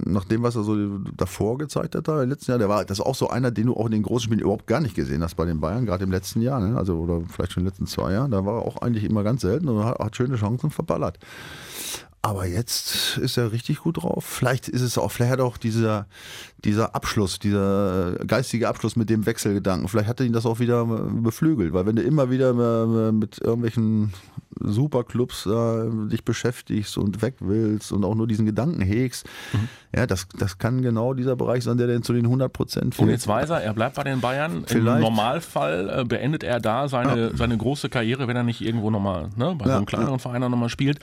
[0.08, 3.00] nach dem, was er so davor gezeigt hat, da im letzten Jahr, der war das
[3.00, 5.24] ist auch so einer, den du auch in den großen Spielen überhaupt gar nicht gesehen
[5.24, 6.78] hast bei den Bayern, gerade im letzten Jahr, ne?
[6.78, 8.30] also oder vielleicht schon in den letzten zwei Jahren.
[8.30, 11.18] Da war er auch eigentlich immer ganz selten und hat, hat schöne Chancen verballert.
[12.22, 14.26] Aber jetzt ist er richtig gut drauf.
[14.26, 16.06] Vielleicht ist es auch, vielleicht hat auch dieser,
[16.66, 21.72] dieser Abschluss, dieser geistige Abschluss mit dem Wechselgedanken, vielleicht hat ihn das auch wieder beflügelt,
[21.72, 22.54] weil wenn du immer wieder
[23.14, 24.14] mit irgendwelchen
[24.60, 29.26] Superclubs äh, dich beschäftigst und weg willst und auch nur diesen Gedanken hegst,
[29.96, 33.10] ja, das, das kann genau dieser Bereich sein, der dann zu den 100 Prozent Und
[33.10, 34.58] jetzt weiß er, er bleibt bei den Bayern.
[34.58, 35.02] Im Vielleicht.
[35.02, 39.56] Normalfall äh, beendet er da seine, seine große Karriere, wenn er nicht irgendwo nochmal ne,
[39.58, 41.00] bei so Ja, einem kleineren Verein nochmal spielt.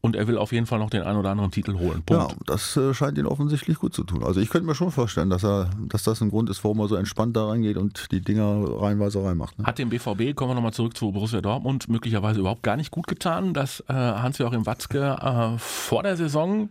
[0.00, 2.02] Und er will auf jeden Fall noch den einen oder anderen Titel holen.
[2.08, 2.36] Ja, Punkt.
[2.46, 4.22] das äh, scheint ihn offensichtlich gut zu tun.
[4.22, 6.88] Also ich könnte mir schon vorstellen, dass er, dass das ein Grund ist, warum er
[6.88, 9.58] so entspannt da reingeht und die Dinger reihenweise reinmacht.
[9.58, 9.66] Ne?
[9.66, 12.99] Hat dem BVB, kommen wir nochmal zurück zu Borussia Dortmund, möglicherweise überhaupt gar nicht gut
[13.06, 16.70] getan, dass äh, Hans-Joachim Watzke äh, vor der Saison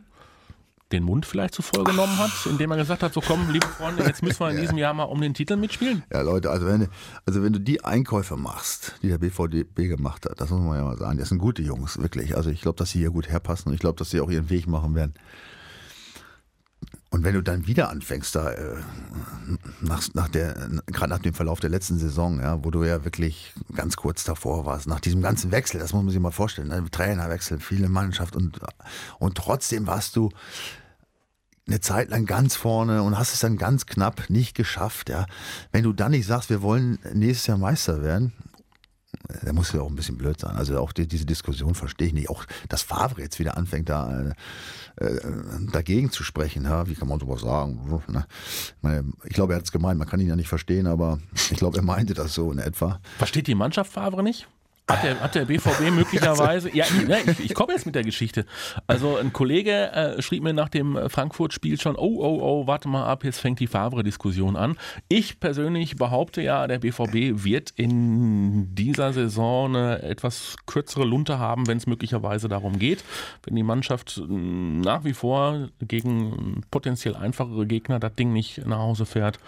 [0.91, 4.03] den Mund vielleicht zu voll genommen hat, indem er gesagt hat, so komm, liebe Freunde,
[4.05, 6.01] jetzt müssen wir in diesem Jahr mal um den Titel mitspielen.
[6.11, 6.87] Ja, Leute, also wenn, du-
[7.27, 10.83] also wenn du die Einkäufe machst, die der BVB gemacht hat, das muss man ja
[10.85, 12.35] mal sagen, das sind gute Jungs, wirklich.
[12.35, 14.49] Also ich glaube, dass sie hier gut herpassen und ich glaube, dass sie auch ihren
[14.49, 15.13] Weg machen werden.
[17.11, 18.75] Und wenn du dann wieder anfängst, da äh,
[19.81, 23.53] nach, nach der, gerade nach dem Verlauf der letzten Saison, ja, wo du ja wirklich
[23.75, 26.85] ganz kurz davor warst, nach diesem ganzen Wechsel, das muss man sich mal vorstellen, ne?
[26.91, 28.59] Trainerwechsel, viele Mannschaft und,
[29.17, 30.29] und trotzdem warst du
[31.69, 35.09] eine Zeit lang ganz vorne und hast es dann ganz knapp nicht geschafft.
[35.09, 35.25] Ja.
[35.71, 38.33] Wenn du dann nicht sagst, wir wollen nächstes Jahr Meister werden,
[39.43, 40.55] da muss ja auch ein bisschen blöd sein.
[40.55, 42.29] Also auch die, diese Diskussion verstehe ich nicht.
[42.29, 44.33] Auch dass Favre jetzt wieder anfängt, da
[44.99, 45.21] äh, äh,
[45.71, 46.63] dagegen zu sprechen.
[46.63, 48.01] Ja, wie kann man sowas sagen?
[48.81, 49.05] Ne?
[49.25, 49.99] Ich glaube, er hat es gemeint.
[49.99, 52.99] Man kann ihn ja nicht verstehen, aber ich glaube, er meinte das so in etwa.
[53.17, 54.47] Versteht die Mannschaft Favre nicht?
[54.89, 58.03] Hat der, hat der BVB möglicherweise, ja, ich, ne, ich, ich komme jetzt mit der
[58.03, 58.45] Geschichte.
[58.87, 63.05] Also ein Kollege äh, schrieb mir nach dem Frankfurt-Spiel schon, oh, oh, oh, warte mal
[63.05, 64.77] ab, jetzt fängt die Favre-Diskussion an.
[65.07, 71.67] Ich persönlich behaupte ja, der BVB wird in dieser Saison eine etwas kürzere Lunte haben,
[71.67, 73.03] wenn es möglicherweise darum geht,
[73.43, 79.05] wenn die Mannschaft nach wie vor gegen potenziell einfachere Gegner das Ding nicht nach Hause
[79.05, 79.39] fährt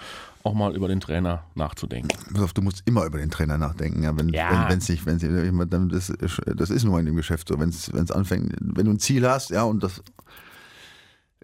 [0.43, 2.09] auch mal über den Trainer nachzudenken.
[2.53, 4.03] Du musst immer über den Trainer nachdenken.
[4.03, 4.67] Ja, wenn ja.
[4.69, 6.13] wenn es nicht, wenn das,
[6.45, 9.49] das ist nur in dem Geschäft so, wenn es anfängt, wenn du ein Ziel hast,
[9.49, 10.01] ja, und das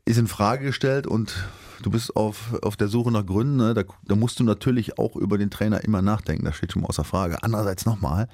[0.05, 1.35] ist in Frage gestellt und
[1.81, 5.15] du bist auf, auf der Suche nach Gründen, ne, da, da musst du natürlich auch
[5.15, 7.43] über den Trainer immer nachdenken, das steht schon mal außer Frage.
[7.43, 8.27] Andererseits nochmal,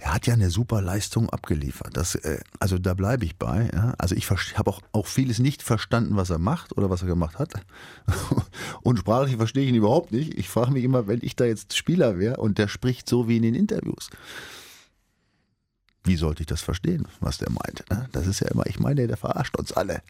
[0.00, 1.96] der hat ja eine super Leistung abgeliefert.
[1.96, 3.70] Das, äh, also da bleibe ich bei.
[3.98, 7.38] Also ich habe auch, auch vieles nicht verstanden, was er macht oder was er gemacht
[7.38, 7.52] hat.
[8.82, 10.34] und sprachlich verstehe ich ihn überhaupt nicht.
[10.34, 13.36] Ich frage mich immer, wenn ich da jetzt Spieler wäre und der spricht so wie
[13.36, 14.10] in den Interviews.
[16.06, 17.84] Wie sollte ich das verstehen, was der meint?
[17.90, 18.08] Ne?
[18.12, 20.02] Das ist ja immer, ich meine, der verarscht uns alle.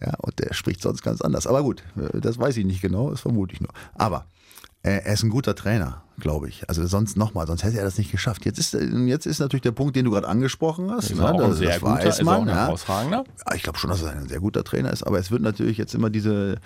[0.00, 1.46] Ja, und der spricht sonst ganz anders.
[1.46, 3.72] Aber gut, äh, das weiß ich nicht genau, das vermute ich nur.
[3.94, 4.26] Aber
[4.84, 6.68] er ist ein guter Trainer, glaube ich.
[6.68, 8.44] Also sonst nochmal, sonst hätte er das nicht geschafft.
[8.44, 11.10] Jetzt ist, jetzt ist natürlich der Punkt, den du gerade angesprochen hast.
[11.10, 11.24] Ist ne?
[11.24, 13.24] auch ein sehr das guter, ist auch ein herausragender.
[13.54, 15.94] Ich glaube schon, dass er ein sehr guter Trainer ist, aber es wird natürlich jetzt
[15.94, 16.56] immer diese,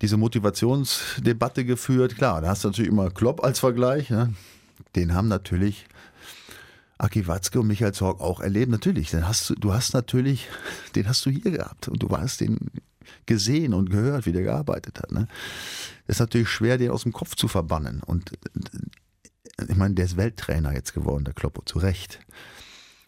[0.00, 2.16] diese Motivationsdebatte geführt.
[2.16, 4.10] Klar, da hast du natürlich immer Klopp als Vergleich.
[4.10, 4.34] Ne?
[4.96, 5.86] Den haben natürlich
[6.98, 8.72] Aki Watzke und Michael Zorg auch erlebt.
[8.72, 10.48] Natürlich, den hast du, du hast natürlich,
[10.96, 12.58] den hast du hier gehabt und du hast den
[13.26, 15.12] gesehen und gehört, wie der gearbeitet hat.
[15.12, 15.28] Ne?
[16.06, 18.02] ist natürlich schwer, den aus dem Kopf zu verbannen.
[18.04, 22.20] Und äh, ich meine, der ist Welttrainer jetzt geworden, der Kloppo, zu Recht.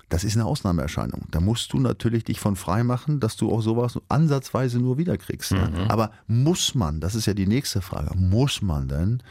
[0.09, 1.26] Das ist eine Ausnahmeerscheinung.
[1.30, 5.52] Da musst du natürlich dich von frei machen, dass du auch sowas ansatzweise nur wiederkriegst.
[5.52, 5.72] Ne?
[5.72, 5.90] Mhm.
[5.90, 9.22] Aber muss man, das ist ja die nächste Frage, muss man denn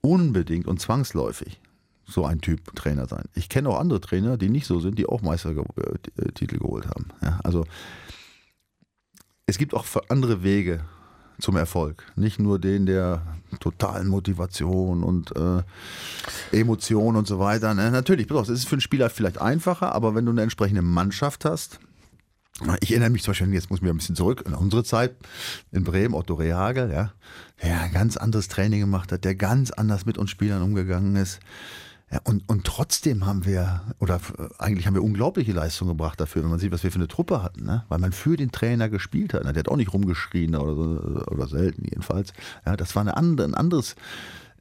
[0.00, 1.60] unbedingt und zwangsläufig
[2.06, 3.24] so ein Typ Trainer sein?
[3.34, 7.08] Ich kenne auch andere Trainer, die nicht so sind, die auch Meistertitel geholt haben.
[7.22, 7.66] Ja, also
[9.46, 10.84] es gibt auch andere Wege,
[11.38, 12.02] zum Erfolg.
[12.16, 13.22] Nicht nur den der
[13.60, 15.62] totalen Motivation und äh,
[16.50, 17.74] Emotion und so weiter.
[17.74, 17.90] Ne?
[17.90, 21.78] Natürlich, das ist für einen Spieler vielleicht einfacher, aber wenn du eine entsprechende Mannschaft hast,
[22.80, 25.14] ich erinnere mich zum Beispiel, jetzt muss ich mir ein bisschen zurück, in unsere Zeit
[25.72, 27.12] in Bremen, Otto Rehagel, ja,
[27.62, 31.38] der ein ganz anderes Training gemacht hat, der ganz anders mit uns Spielern umgegangen ist.
[32.10, 34.20] Ja, und, und trotzdem haben wir, oder
[34.58, 37.42] eigentlich haben wir unglaubliche Leistungen gebracht dafür, wenn man sieht, was wir für eine Truppe
[37.42, 37.84] hatten, ne?
[37.88, 39.42] weil man für den Trainer gespielt hat.
[39.42, 42.32] Der hat auch nicht rumgeschrien oder, so, oder selten jedenfalls.
[42.64, 43.96] Ja, das war eine andere, ein anderes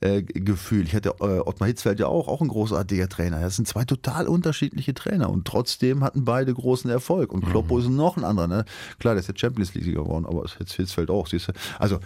[0.01, 0.85] äh, Gefühl.
[0.85, 3.39] Ich hatte äh, Ottmar Hitzfeld ja auch, auch ein großartiger Trainer.
[3.39, 7.31] Das sind zwei total unterschiedliche Trainer und trotzdem hatten beide großen Erfolg.
[7.31, 7.81] Und Kloppo mhm.
[7.81, 8.47] ist noch ein anderer.
[8.47, 8.65] Ne?
[8.99, 11.27] Klar, der ist der Champions League geworden, aber Hitzfeld auch.
[11.27, 11.53] Siehst du?
[11.79, 11.99] Also äh,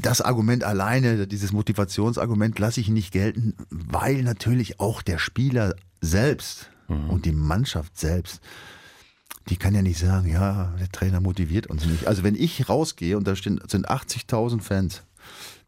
[0.00, 6.70] das Argument alleine, dieses Motivationsargument lasse ich nicht gelten, weil natürlich auch der Spieler selbst
[6.88, 7.10] mhm.
[7.10, 8.40] und die Mannschaft selbst,
[9.48, 12.06] die kann ja nicht sagen, ja, der Trainer motiviert uns nicht.
[12.06, 15.02] Also wenn ich rausgehe und da sind 80.000 Fans,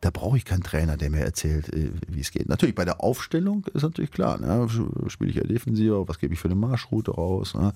[0.00, 2.48] da brauche ich keinen Trainer, der mir erzählt, äh, wie es geht.
[2.48, 4.68] Natürlich bei der Aufstellung ist natürlich klar, ne?
[5.08, 7.54] spiele ich ja defensiver, was gebe ich für eine Marschroute raus.
[7.54, 7.72] Ne?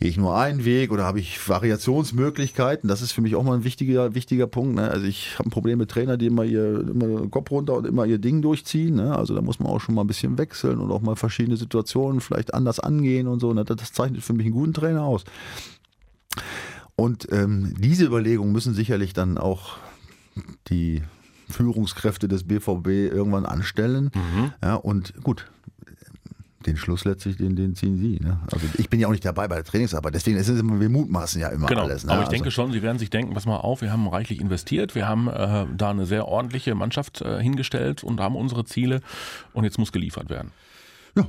[0.00, 2.88] Gehe ich nur einen Weg oder habe ich Variationsmöglichkeiten?
[2.88, 4.74] Das ist für mich auch mal ein wichtiger, wichtiger Punkt.
[4.74, 4.90] Ne?
[4.90, 8.06] Also ich habe ein Problem mit Trainern, die immer ihr immer Kopf runter und immer
[8.06, 8.96] ihr Ding durchziehen.
[8.96, 9.14] Ne?
[9.16, 12.20] Also da muss man auch schon mal ein bisschen wechseln und auch mal verschiedene Situationen
[12.20, 13.52] vielleicht anders angehen und so.
[13.52, 13.64] Ne?
[13.64, 15.24] Das zeichnet für mich einen guten Trainer aus.
[16.96, 19.76] Und ähm, diese Überlegungen müssen sicherlich dann auch
[20.68, 21.02] die
[21.48, 24.10] Führungskräfte des BVB irgendwann anstellen.
[24.14, 24.52] Mhm.
[24.62, 25.50] Ja, und gut,
[26.62, 28.18] den Schluss letztlich, den, den ziehen Sie.
[28.20, 28.40] Ne?
[28.50, 30.88] Also ich bin ja auch nicht dabei bei der Trainingsarbeit, deswegen ist es immer, wir
[30.88, 31.82] mutmaßen ja immer genau.
[31.82, 32.04] alles.
[32.04, 32.12] Ne?
[32.12, 34.40] Aber ich denke also schon, Sie werden sich denken, pass mal auf, wir haben reichlich
[34.40, 39.00] investiert, wir haben äh, da eine sehr ordentliche Mannschaft äh, hingestellt und haben unsere Ziele
[39.52, 40.52] und jetzt muss geliefert werden.
[41.16, 41.26] Ja,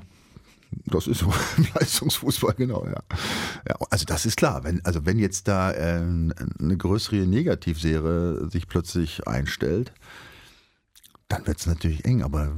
[0.85, 1.33] das ist so
[1.75, 3.01] Leistungsfußball, genau, ja.
[3.67, 3.75] ja.
[3.89, 9.27] Also das ist klar, wenn, also wenn jetzt da äh, eine größere Negativserie sich plötzlich
[9.27, 9.93] einstellt,
[11.27, 12.51] dann wird es natürlich eng, aber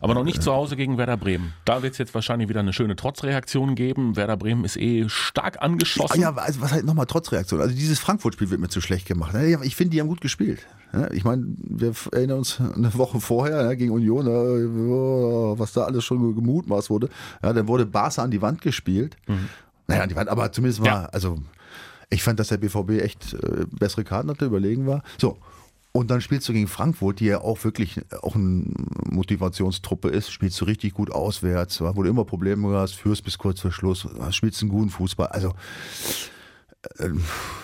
[0.00, 1.52] aber noch nicht zu Hause gegen Werder Bremen.
[1.64, 4.16] Da wird es jetzt wahrscheinlich wieder eine schöne Trotzreaktion geben.
[4.16, 6.20] Werder Bremen ist eh stark angeschossen.
[6.20, 7.60] Ja, also was halt nochmal Trotzreaktion.
[7.60, 9.34] Also dieses Frankfurt-Spiel wird mir zu schlecht gemacht.
[9.62, 10.66] Ich finde, die haben gut gespielt.
[11.12, 16.90] Ich meine, wir erinnern uns eine Woche vorher gegen Union, was da alles schon gemutmaßt
[16.90, 17.08] wurde.
[17.42, 19.16] Ja, dann wurde Barca an die Wand gespielt.
[19.28, 19.48] Mhm.
[19.86, 21.04] Naja, an die Wand, aber zumindest war, ja.
[21.06, 21.38] also
[22.10, 25.02] ich fand, dass der BVB echt äh, bessere Karten hatte, überlegen war.
[25.18, 25.38] So,
[25.92, 28.64] und dann spielst du gegen Frankfurt, die ja auch wirklich auch eine
[29.10, 33.60] Motivationstruppe ist, spielst du richtig gut auswärts, wo du immer Probleme hast, führst bis kurz
[33.60, 35.26] vor Schluss, spielst einen guten Fußball.
[35.28, 35.52] Also
[36.98, 37.08] äh,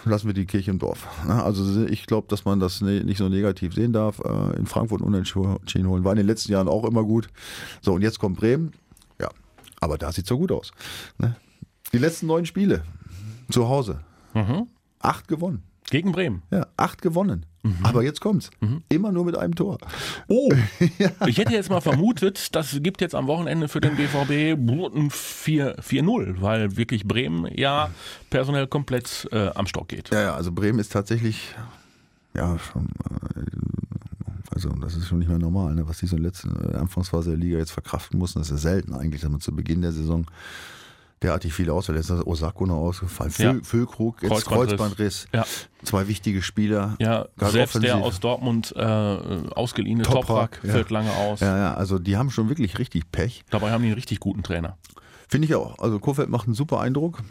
[0.04, 1.06] lassen wir die Kirche im Dorf.
[1.26, 1.42] Ne?
[1.42, 4.18] Also ich glaube, dass man das ne, nicht so negativ sehen darf.
[4.18, 7.28] Äh, in Frankfurt unentschieden holen war in den letzten Jahren auch immer gut.
[7.80, 8.72] So, und jetzt kommt Bremen.
[9.20, 9.30] Ja,
[9.80, 10.72] Aber da sieht so gut aus.
[11.18, 11.36] Ne?
[11.92, 12.82] Die letzten neun Spiele
[13.50, 14.00] zu Hause.
[14.98, 15.62] Acht gewonnen.
[15.88, 16.42] Gegen Bremen.
[16.50, 17.46] Ja, acht gewonnen.
[17.82, 18.50] Aber jetzt kommt's.
[18.88, 19.78] Immer nur mit einem Tor.
[20.28, 20.50] Oh,
[21.26, 24.58] ich hätte jetzt mal vermutet, das gibt jetzt am Wochenende für den BVB
[24.94, 27.90] ein 4 4-0, weil wirklich Bremen ja
[28.30, 30.10] personell komplett äh, am Stock geht.
[30.10, 31.54] Ja, ja, also Bremen ist tatsächlich,
[32.34, 32.88] ja, schon,
[33.36, 33.40] äh,
[34.54, 36.76] also das ist schon nicht mehr normal, ne, was die so in der letzten äh,
[36.76, 38.38] Anfangsphase der Liga jetzt verkraften mussten.
[38.38, 40.26] Das ist ja selten eigentlich, dass man zu Beginn der Saison
[41.22, 41.98] derartig viele Ausfälle.
[41.98, 43.54] Jetzt ist Osako noch ausgefallen, Füll, Ja.
[43.62, 44.68] Füllkrug, jetzt Kreuzbandriss.
[44.68, 45.46] Kreuzbandriss, Ja.
[45.84, 46.96] zwei wichtige Spieler.
[47.00, 50.72] Ja, selbst der aus Dortmund äh, ausgeliehene Toprak, Toprak ja.
[50.72, 51.40] fällt lange aus.
[51.40, 53.44] Ja, ja, also die haben schon wirklich richtig Pech.
[53.50, 54.76] Dabei haben die einen richtig guten Trainer.
[55.28, 55.78] Finde ich auch.
[55.78, 57.22] Also Kofeld macht einen super Eindruck.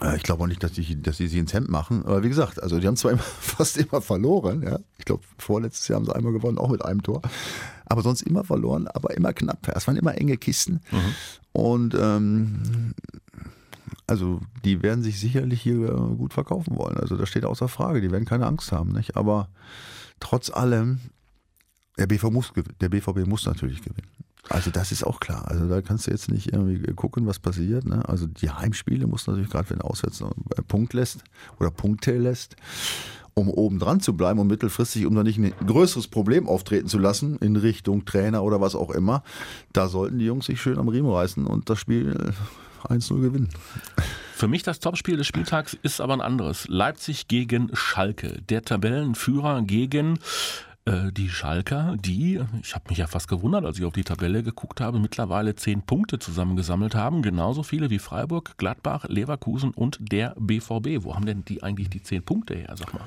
[0.00, 2.04] Äh, Ich glaube auch nicht, dass die, dass die sie ins Hemd machen.
[2.06, 4.62] Aber wie gesagt, also die haben zwar immer, fast immer verloren.
[4.62, 4.78] Ja.
[4.98, 7.20] Ich glaube, vorletztes Jahr haben sie einmal gewonnen, auch mit einem Tor.
[7.86, 9.68] Aber sonst immer verloren, aber immer knapp.
[9.74, 10.80] Es waren immer enge Kisten.
[11.54, 12.94] Und ähm,
[14.06, 16.96] also die werden sich sicherlich hier äh, gut verkaufen wollen.
[16.96, 18.00] Also das steht außer Frage.
[18.00, 18.92] Die werden keine Angst haben.
[18.92, 19.16] Nicht?
[19.16, 19.48] Aber
[20.18, 20.98] trotz allem,
[21.96, 24.08] der BVB, muss, der BVB muss natürlich gewinnen.
[24.48, 25.48] Also das ist auch klar.
[25.48, 27.86] Also da kannst du jetzt nicht irgendwie gucken, was passiert.
[27.86, 28.06] Ne?
[28.08, 30.34] Also die Heimspiele muss natürlich gerade, wenn du auswärts einen
[30.66, 31.22] Punkt lässt
[31.60, 32.56] oder Punkte lässt,
[33.34, 36.98] um oben dran zu bleiben und mittelfristig, um da nicht ein größeres Problem auftreten zu
[36.98, 39.22] lassen in Richtung Trainer oder was auch immer,
[39.72, 42.32] da sollten die Jungs sich schön am Riemen reißen und das Spiel
[42.88, 43.48] äh, 1-0 gewinnen.
[44.34, 46.68] Für mich das Topspiel des Spieltags ist aber ein anderes.
[46.68, 48.42] Leipzig gegen Schalke.
[48.48, 50.18] Der Tabellenführer gegen
[50.84, 54.42] äh, die Schalker, die, ich habe mich ja fast gewundert, als ich auf die Tabelle
[54.42, 57.22] geguckt habe, mittlerweile zehn Punkte zusammengesammelt haben.
[57.22, 61.04] Genauso viele wie Freiburg, Gladbach, Leverkusen und der BVB.
[61.04, 63.06] Wo haben denn die eigentlich die zehn Punkte her, sag mal?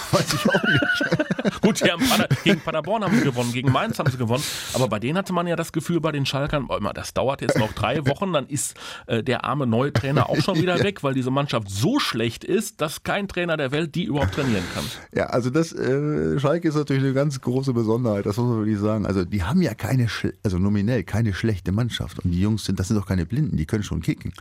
[0.11, 1.31] Weiß ich auch nicht.
[1.61, 4.43] Gut, haben Pader, gegen Paderborn haben sie gewonnen, gegen Mainz haben sie gewonnen.
[4.73, 7.57] Aber bei denen hatte man ja das Gefühl bei den Schalkern, immer, das dauert jetzt
[7.57, 8.75] noch drei Wochen, dann ist
[9.07, 12.81] äh, der arme neue Trainer auch schon wieder weg, weil diese Mannschaft so schlecht ist,
[12.81, 14.83] dass kein Trainer der Welt die überhaupt trainieren kann.
[15.13, 18.79] Ja, also das äh, Schalke ist natürlich eine ganz große Besonderheit, das muss man wirklich
[18.79, 19.05] sagen.
[19.05, 20.07] Also die haben ja keine,
[20.43, 23.65] also nominell keine schlechte Mannschaft und die Jungs sind, das sind doch keine Blinden, die
[23.65, 24.33] können schon kicken.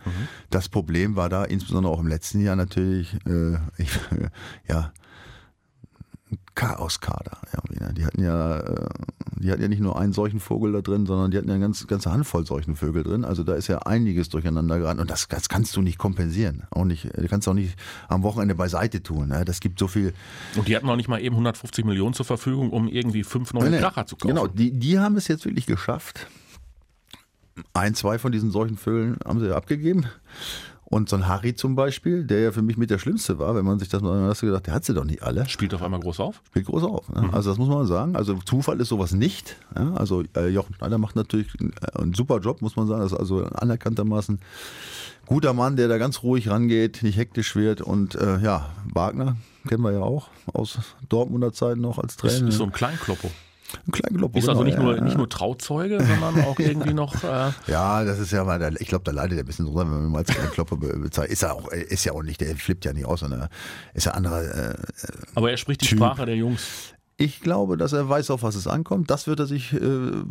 [0.50, 3.90] Das Problem war da insbesondere auch im letzten Jahr natürlich, äh, ich,
[4.68, 4.92] ja,
[6.54, 7.38] Chaoskader.
[7.80, 7.94] ne?
[7.94, 8.88] Die hatten ja, äh,
[9.36, 11.62] die hatten ja nicht nur einen solchen Vogel da drin, sondern die hatten ja eine
[11.62, 13.24] ganz, ganze Handvoll solchen Vögel drin.
[13.24, 16.64] Also da ist ja einiges durcheinander geraten und das, das kannst du nicht kompensieren.
[16.70, 17.76] Auch nicht, du kannst auch nicht
[18.08, 19.28] am Wochenende beiseite tun.
[19.28, 19.44] Ne?
[19.44, 20.12] Das gibt so viel,
[20.56, 23.64] Und die hatten noch nicht mal eben 150 Millionen zur Verfügung, um irgendwie fünf neue
[23.64, 23.78] Nee, nee.
[23.78, 24.34] Kracher zu kaufen.
[24.34, 26.26] Genau, die, die haben es jetzt wirklich geschafft.
[27.72, 30.06] Ein, zwei von diesen solchen Vögeln haben sie abgegeben.
[30.92, 33.64] Und so ein Harry zum Beispiel, der ja für mich mit der Schlimmste war, wenn
[33.64, 35.48] man sich das mal hast du gedacht, der hat sie doch nicht alle.
[35.48, 36.42] Spielt auf einmal groß auf.
[36.48, 37.08] Spielt groß auf.
[37.10, 37.28] Ne?
[37.32, 38.16] Also das muss man sagen.
[38.16, 39.56] Also Zufall ist sowas nicht.
[39.76, 39.94] Ja?
[39.94, 43.02] Also äh, Jochen Schneider macht natürlich einen, äh, einen super Job, muss man sagen.
[43.02, 44.40] Das ist also anerkanntermaßen
[45.26, 47.80] guter Mann, der da ganz ruhig rangeht, nicht hektisch wird.
[47.82, 49.36] Und äh, ja, Wagner
[49.68, 50.76] kennen wir ja auch aus
[51.08, 52.48] Dortmunder Zeiten noch als Das Trainer.
[52.48, 53.30] ist so ein Kleinkloppo.
[53.86, 55.04] Ein Kleinkloppo, Ist also genau, nicht ja, nur, ja.
[55.04, 57.22] nicht nur Trauzeuge, sondern auch irgendwie noch.
[57.24, 59.82] Äh, Ja, das ist ja mal, der- ich glaube, da leidet er ein bisschen drunter,
[59.90, 61.32] wenn man mal als kleinen Klopper be- bezeichnet.
[61.32, 63.48] Ist er auch, ist ja auch nicht, der flippt ja nicht aus, sondern
[63.94, 64.42] ist ja anderer.
[64.72, 64.74] Äh,
[65.34, 65.98] aber er spricht die Typ.
[65.98, 66.62] Sprache der Jungs.
[67.16, 69.10] ich glaube, dass er weiß, auf was es ankommt.
[69.10, 69.78] Das wird er sich äh,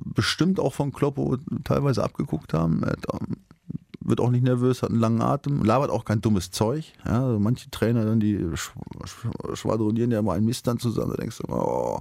[0.06, 2.84] bestimmt auch von Kloppo teilweise abgeguckt haben.
[2.84, 3.38] Er hat, ähm,
[4.10, 6.94] wird auch nicht nervös, hat einen langen Atem, labert auch kein dummes Zeug.
[7.06, 8.72] Ja, also manche Trainer dann, die sch
[9.06, 11.12] sch schwadronieren ja mal einen Mist dann zusammen.
[11.12, 12.00] Da denkst du, oh.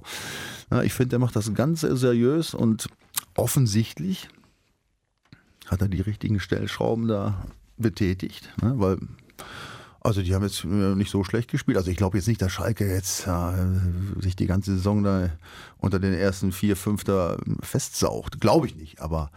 [0.71, 2.87] ja, ich finde, der macht das ganz seriös und
[3.35, 4.27] offensichtlich
[5.67, 7.45] hat er die richtigen Stellschrauben da
[7.77, 8.73] betätigt, ne?
[8.77, 8.97] weil
[10.01, 11.77] also die haben jetzt äh, nicht so schlecht gespielt.
[11.77, 15.29] Also ich glaube jetzt nicht, dass Schalke jetzt äh, sich die ganze Saison da
[15.77, 18.39] unter den ersten vier, fünf da festsaugt.
[18.39, 19.01] Glaube ich nicht.
[19.01, 19.31] Aber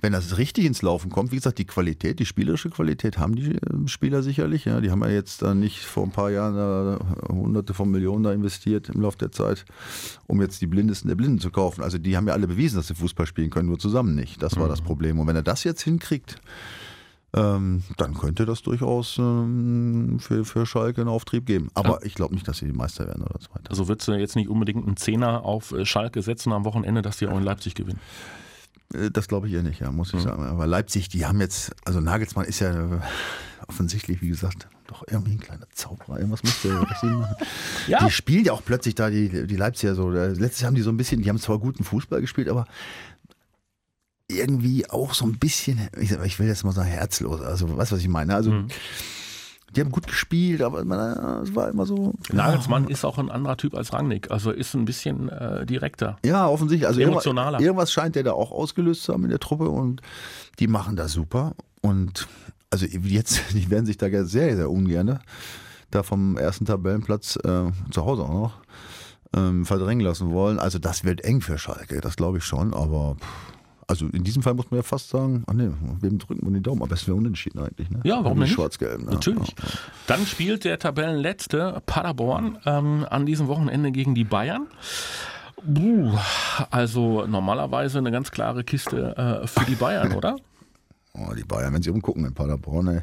[0.00, 3.56] wenn das richtig ins Laufen kommt, wie gesagt, die Qualität, die spielerische Qualität haben die
[3.56, 4.66] äh, Spieler sicherlich.
[4.66, 6.98] Ja, die haben ja jetzt da nicht vor ein paar Jahren da
[7.28, 9.64] hunderte von Millionen da investiert im Laufe der Zeit,
[10.26, 11.82] um jetzt die Blindesten der Blinden zu kaufen.
[11.82, 14.42] Also die haben ja alle bewiesen, dass sie Fußball spielen können, nur zusammen nicht.
[14.42, 15.18] Das war das Problem.
[15.18, 16.36] Und wenn er das jetzt hinkriegt,
[17.34, 21.68] ähm, dann könnte das durchaus ähm, für, für Schalke einen Auftrieb geben.
[21.74, 23.70] Aber ich glaube nicht, dass sie die Meister werden oder Zweiter.
[23.70, 27.16] Also würdest du jetzt nicht unbedingt einen Zehner auf äh, Schalke setzen am Wochenende, dass
[27.16, 28.00] die auch in Leipzig gewinnen.
[28.94, 30.18] Äh, Das glaube ich eher nicht, ja, muss Mhm.
[30.18, 30.44] ich sagen.
[30.44, 33.00] Aber Leipzig, die haben jetzt, also Nagelsmann ist ja äh,
[33.68, 36.18] offensichtlich, wie gesagt, doch irgendwie ein kleiner Zauberer.
[36.18, 37.34] Irgendwas müsste er richtig machen.
[37.88, 38.04] Ja.
[38.04, 40.08] Die spielen ja auch plötzlich da, die, die Leipziger so.
[40.10, 42.66] Letztes Jahr haben die so ein bisschen, die haben zwar guten Fußball gespielt, aber
[44.28, 47.40] irgendwie auch so ein bisschen, ich, will jetzt mal sagen, herzlos.
[47.40, 48.34] Also, weißt du, was ich meine?
[48.34, 48.68] Also, Mhm.
[49.74, 52.14] die haben gut gespielt, aber man, es war immer so.
[52.32, 56.16] Nagelsmann ist auch ein anderer Typ als Rangnick, also ist ein bisschen äh, direkter.
[56.24, 56.86] Ja, offensichtlich.
[56.86, 57.58] Also Emotionaler.
[57.58, 60.00] Irgendwas, irgendwas scheint der da auch ausgelöst zu haben in der Truppe und
[60.58, 61.54] die machen das super.
[61.82, 62.28] Und
[62.70, 65.18] also jetzt, die werden sich da sehr, sehr ungern
[65.90, 68.52] da vom ersten Tabellenplatz äh, zu Hause auch noch
[69.36, 70.58] ähm, verdrängen lassen wollen.
[70.58, 73.53] Also das wird eng für Schalke, das glaube ich schon, aber pff,
[73.86, 75.68] also in diesem Fall muss man ja fast sagen, ach nee,
[76.00, 76.82] wem drücken wir den Daumen?
[76.82, 78.00] Aber es wäre unentschieden eigentlich, ne?
[78.04, 78.54] Ja, warum Die nicht?
[78.54, 79.04] Schwarz-Gelben.
[79.06, 79.12] Ne?
[79.12, 79.48] Natürlich.
[79.48, 79.64] Ja.
[80.06, 84.66] Dann spielt der Tabellenletzte Paderborn ähm, an diesem Wochenende gegen die Bayern.
[85.62, 86.12] Buh,
[86.70, 90.36] also normalerweise eine ganz klare Kiste äh, für die Bayern, oder?
[91.16, 93.00] Oh, die Bayern, wenn sie umgucken in Paderborn, ey.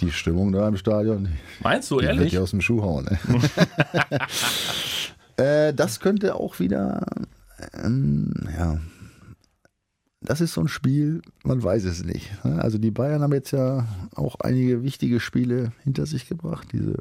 [0.00, 2.32] die Stimmung da im Stadion, die, Meinst du, die ehrlich?
[2.32, 3.06] dir aus dem Schuh hauen.
[5.36, 7.04] Äh, das könnte auch wieder,
[7.82, 8.78] ähm, ja,
[10.24, 12.44] das ist so ein Spiel, man weiß es nicht.
[12.44, 12.60] ne?
[12.62, 16.96] Also die Bayern haben jetzt ja auch einige wichtige Spiele hinter sich gebracht, diese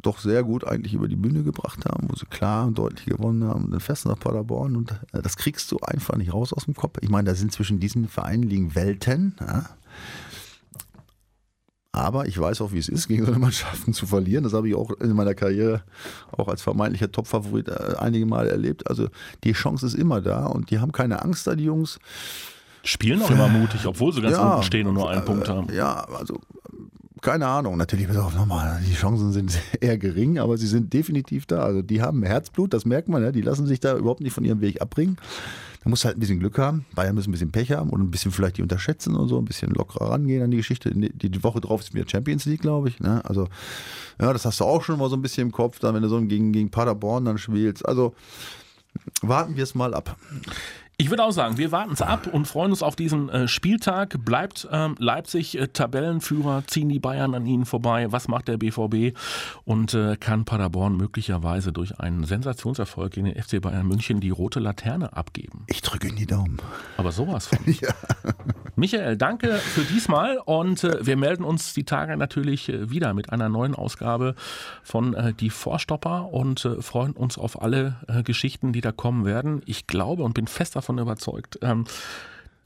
[0.00, 3.44] doch sehr gut eigentlich über die Bühne gebracht haben, wo sie klar und deutlich gewonnen
[3.44, 3.70] haben.
[3.70, 6.74] Dann fährst du nach Paderborn und äh, das kriegst du einfach nicht raus aus dem
[6.74, 6.98] Kopf.
[7.00, 9.34] Ich meine, da sind zwischen diesen Vereinen liegen Welten.
[9.40, 9.70] Ja?
[11.98, 14.44] Aber ich weiß auch, wie es ist, gegen so eine Mannschaften zu verlieren.
[14.44, 15.82] Das habe ich auch in meiner Karriere
[16.30, 18.88] auch als vermeintlicher Topfavorit äh, einige Male erlebt.
[18.88, 19.08] Also
[19.42, 21.98] die Chance ist immer da und die haben keine Angst da, die Jungs.
[22.84, 25.48] Spielen auch immer mutig, obwohl sie ganz Ja, unten stehen und nur einen äh, Punkt
[25.48, 25.74] haben.
[25.74, 26.40] Ja, also
[27.20, 27.76] keine Ahnung.
[27.76, 31.60] Natürlich, pass nochmal, die Chancen sind eher gering, aber sie sind definitiv da.
[31.60, 33.32] Also die haben Herzblut, das merkt man, ja.
[33.32, 35.16] die lassen sich da überhaupt nicht von ihrem Weg abbringen.
[35.84, 36.84] Da muss halt ein bisschen Glück haben.
[36.94, 39.44] Bayern müssen ein bisschen Pech haben und ein bisschen vielleicht die unterschätzen und so, ein
[39.44, 40.90] bisschen lockerer rangehen an die Geschichte.
[40.90, 42.98] Die, Woche drauf ist wieder Champions League, glaube ich.
[42.98, 43.24] Ne?
[43.24, 43.48] Also,
[44.20, 46.08] ja, das hast du auch schon mal so ein bisschen im Kopf, dann, wenn du
[46.08, 47.86] so gegen, gegen Paderborn dann spielst.
[47.86, 48.14] Also,
[49.22, 50.16] warten wir es mal ab.
[51.00, 54.16] Ich würde auch sagen, wir warten es ab und freuen uns auf diesen äh, Spieltag.
[54.24, 58.10] Bleibt ähm, Leipzig äh, Tabellenführer, ziehen die Bayern an ihnen vorbei.
[58.10, 59.16] Was macht der BVB?
[59.64, 64.58] Und äh, kann Paderborn möglicherweise durch einen Sensationserfolg gegen den FC Bayern München die rote
[64.58, 65.62] Laterne abgeben?
[65.68, 66.60] Ich drücke in die Daumen.
[66.96, 67.58] Aber sowas von.
[68.74, 73.32] Michael, danke für diesmal und äh, wir melden uns die Tage natürlich äh, wieder mit
[73.32, 74.34] einer neuen Ausgabe
[74.82, 79.62] von äh, Die Vorstopper und freuen uns auf alle Geschichten, die da kommen werden.
[79.66, 81.84] Ich glaube und bin fest davon überzeugt, ähm,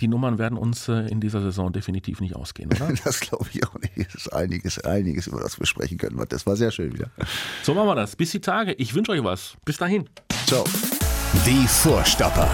[0.01, 2.93] die Nummern werden uns äh, in dieser Saison definitiv nicht ausgehen, oder?
[3.05, 3.93] Das glaube ich auch nicht.
[3.97, 6.23] Es ist einiges, einiges, über das wir sprechen können.
[6.29, 7.11] Das war sehr schön wieder.
[7.63, 8.17] So machen wir das.
[8.17, 8.73] Bis die Tage.
[8.75, 9.55] Ich wünsche euch was.
[9.65, 10.09] Bis dahin.
[10.47, 10.65] Ciao.
[11.47, 12.51] Die Vorstopper.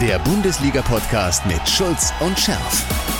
[0.00, 3.19] Der Bundesliga-Podcast mit Schulz und Scherf.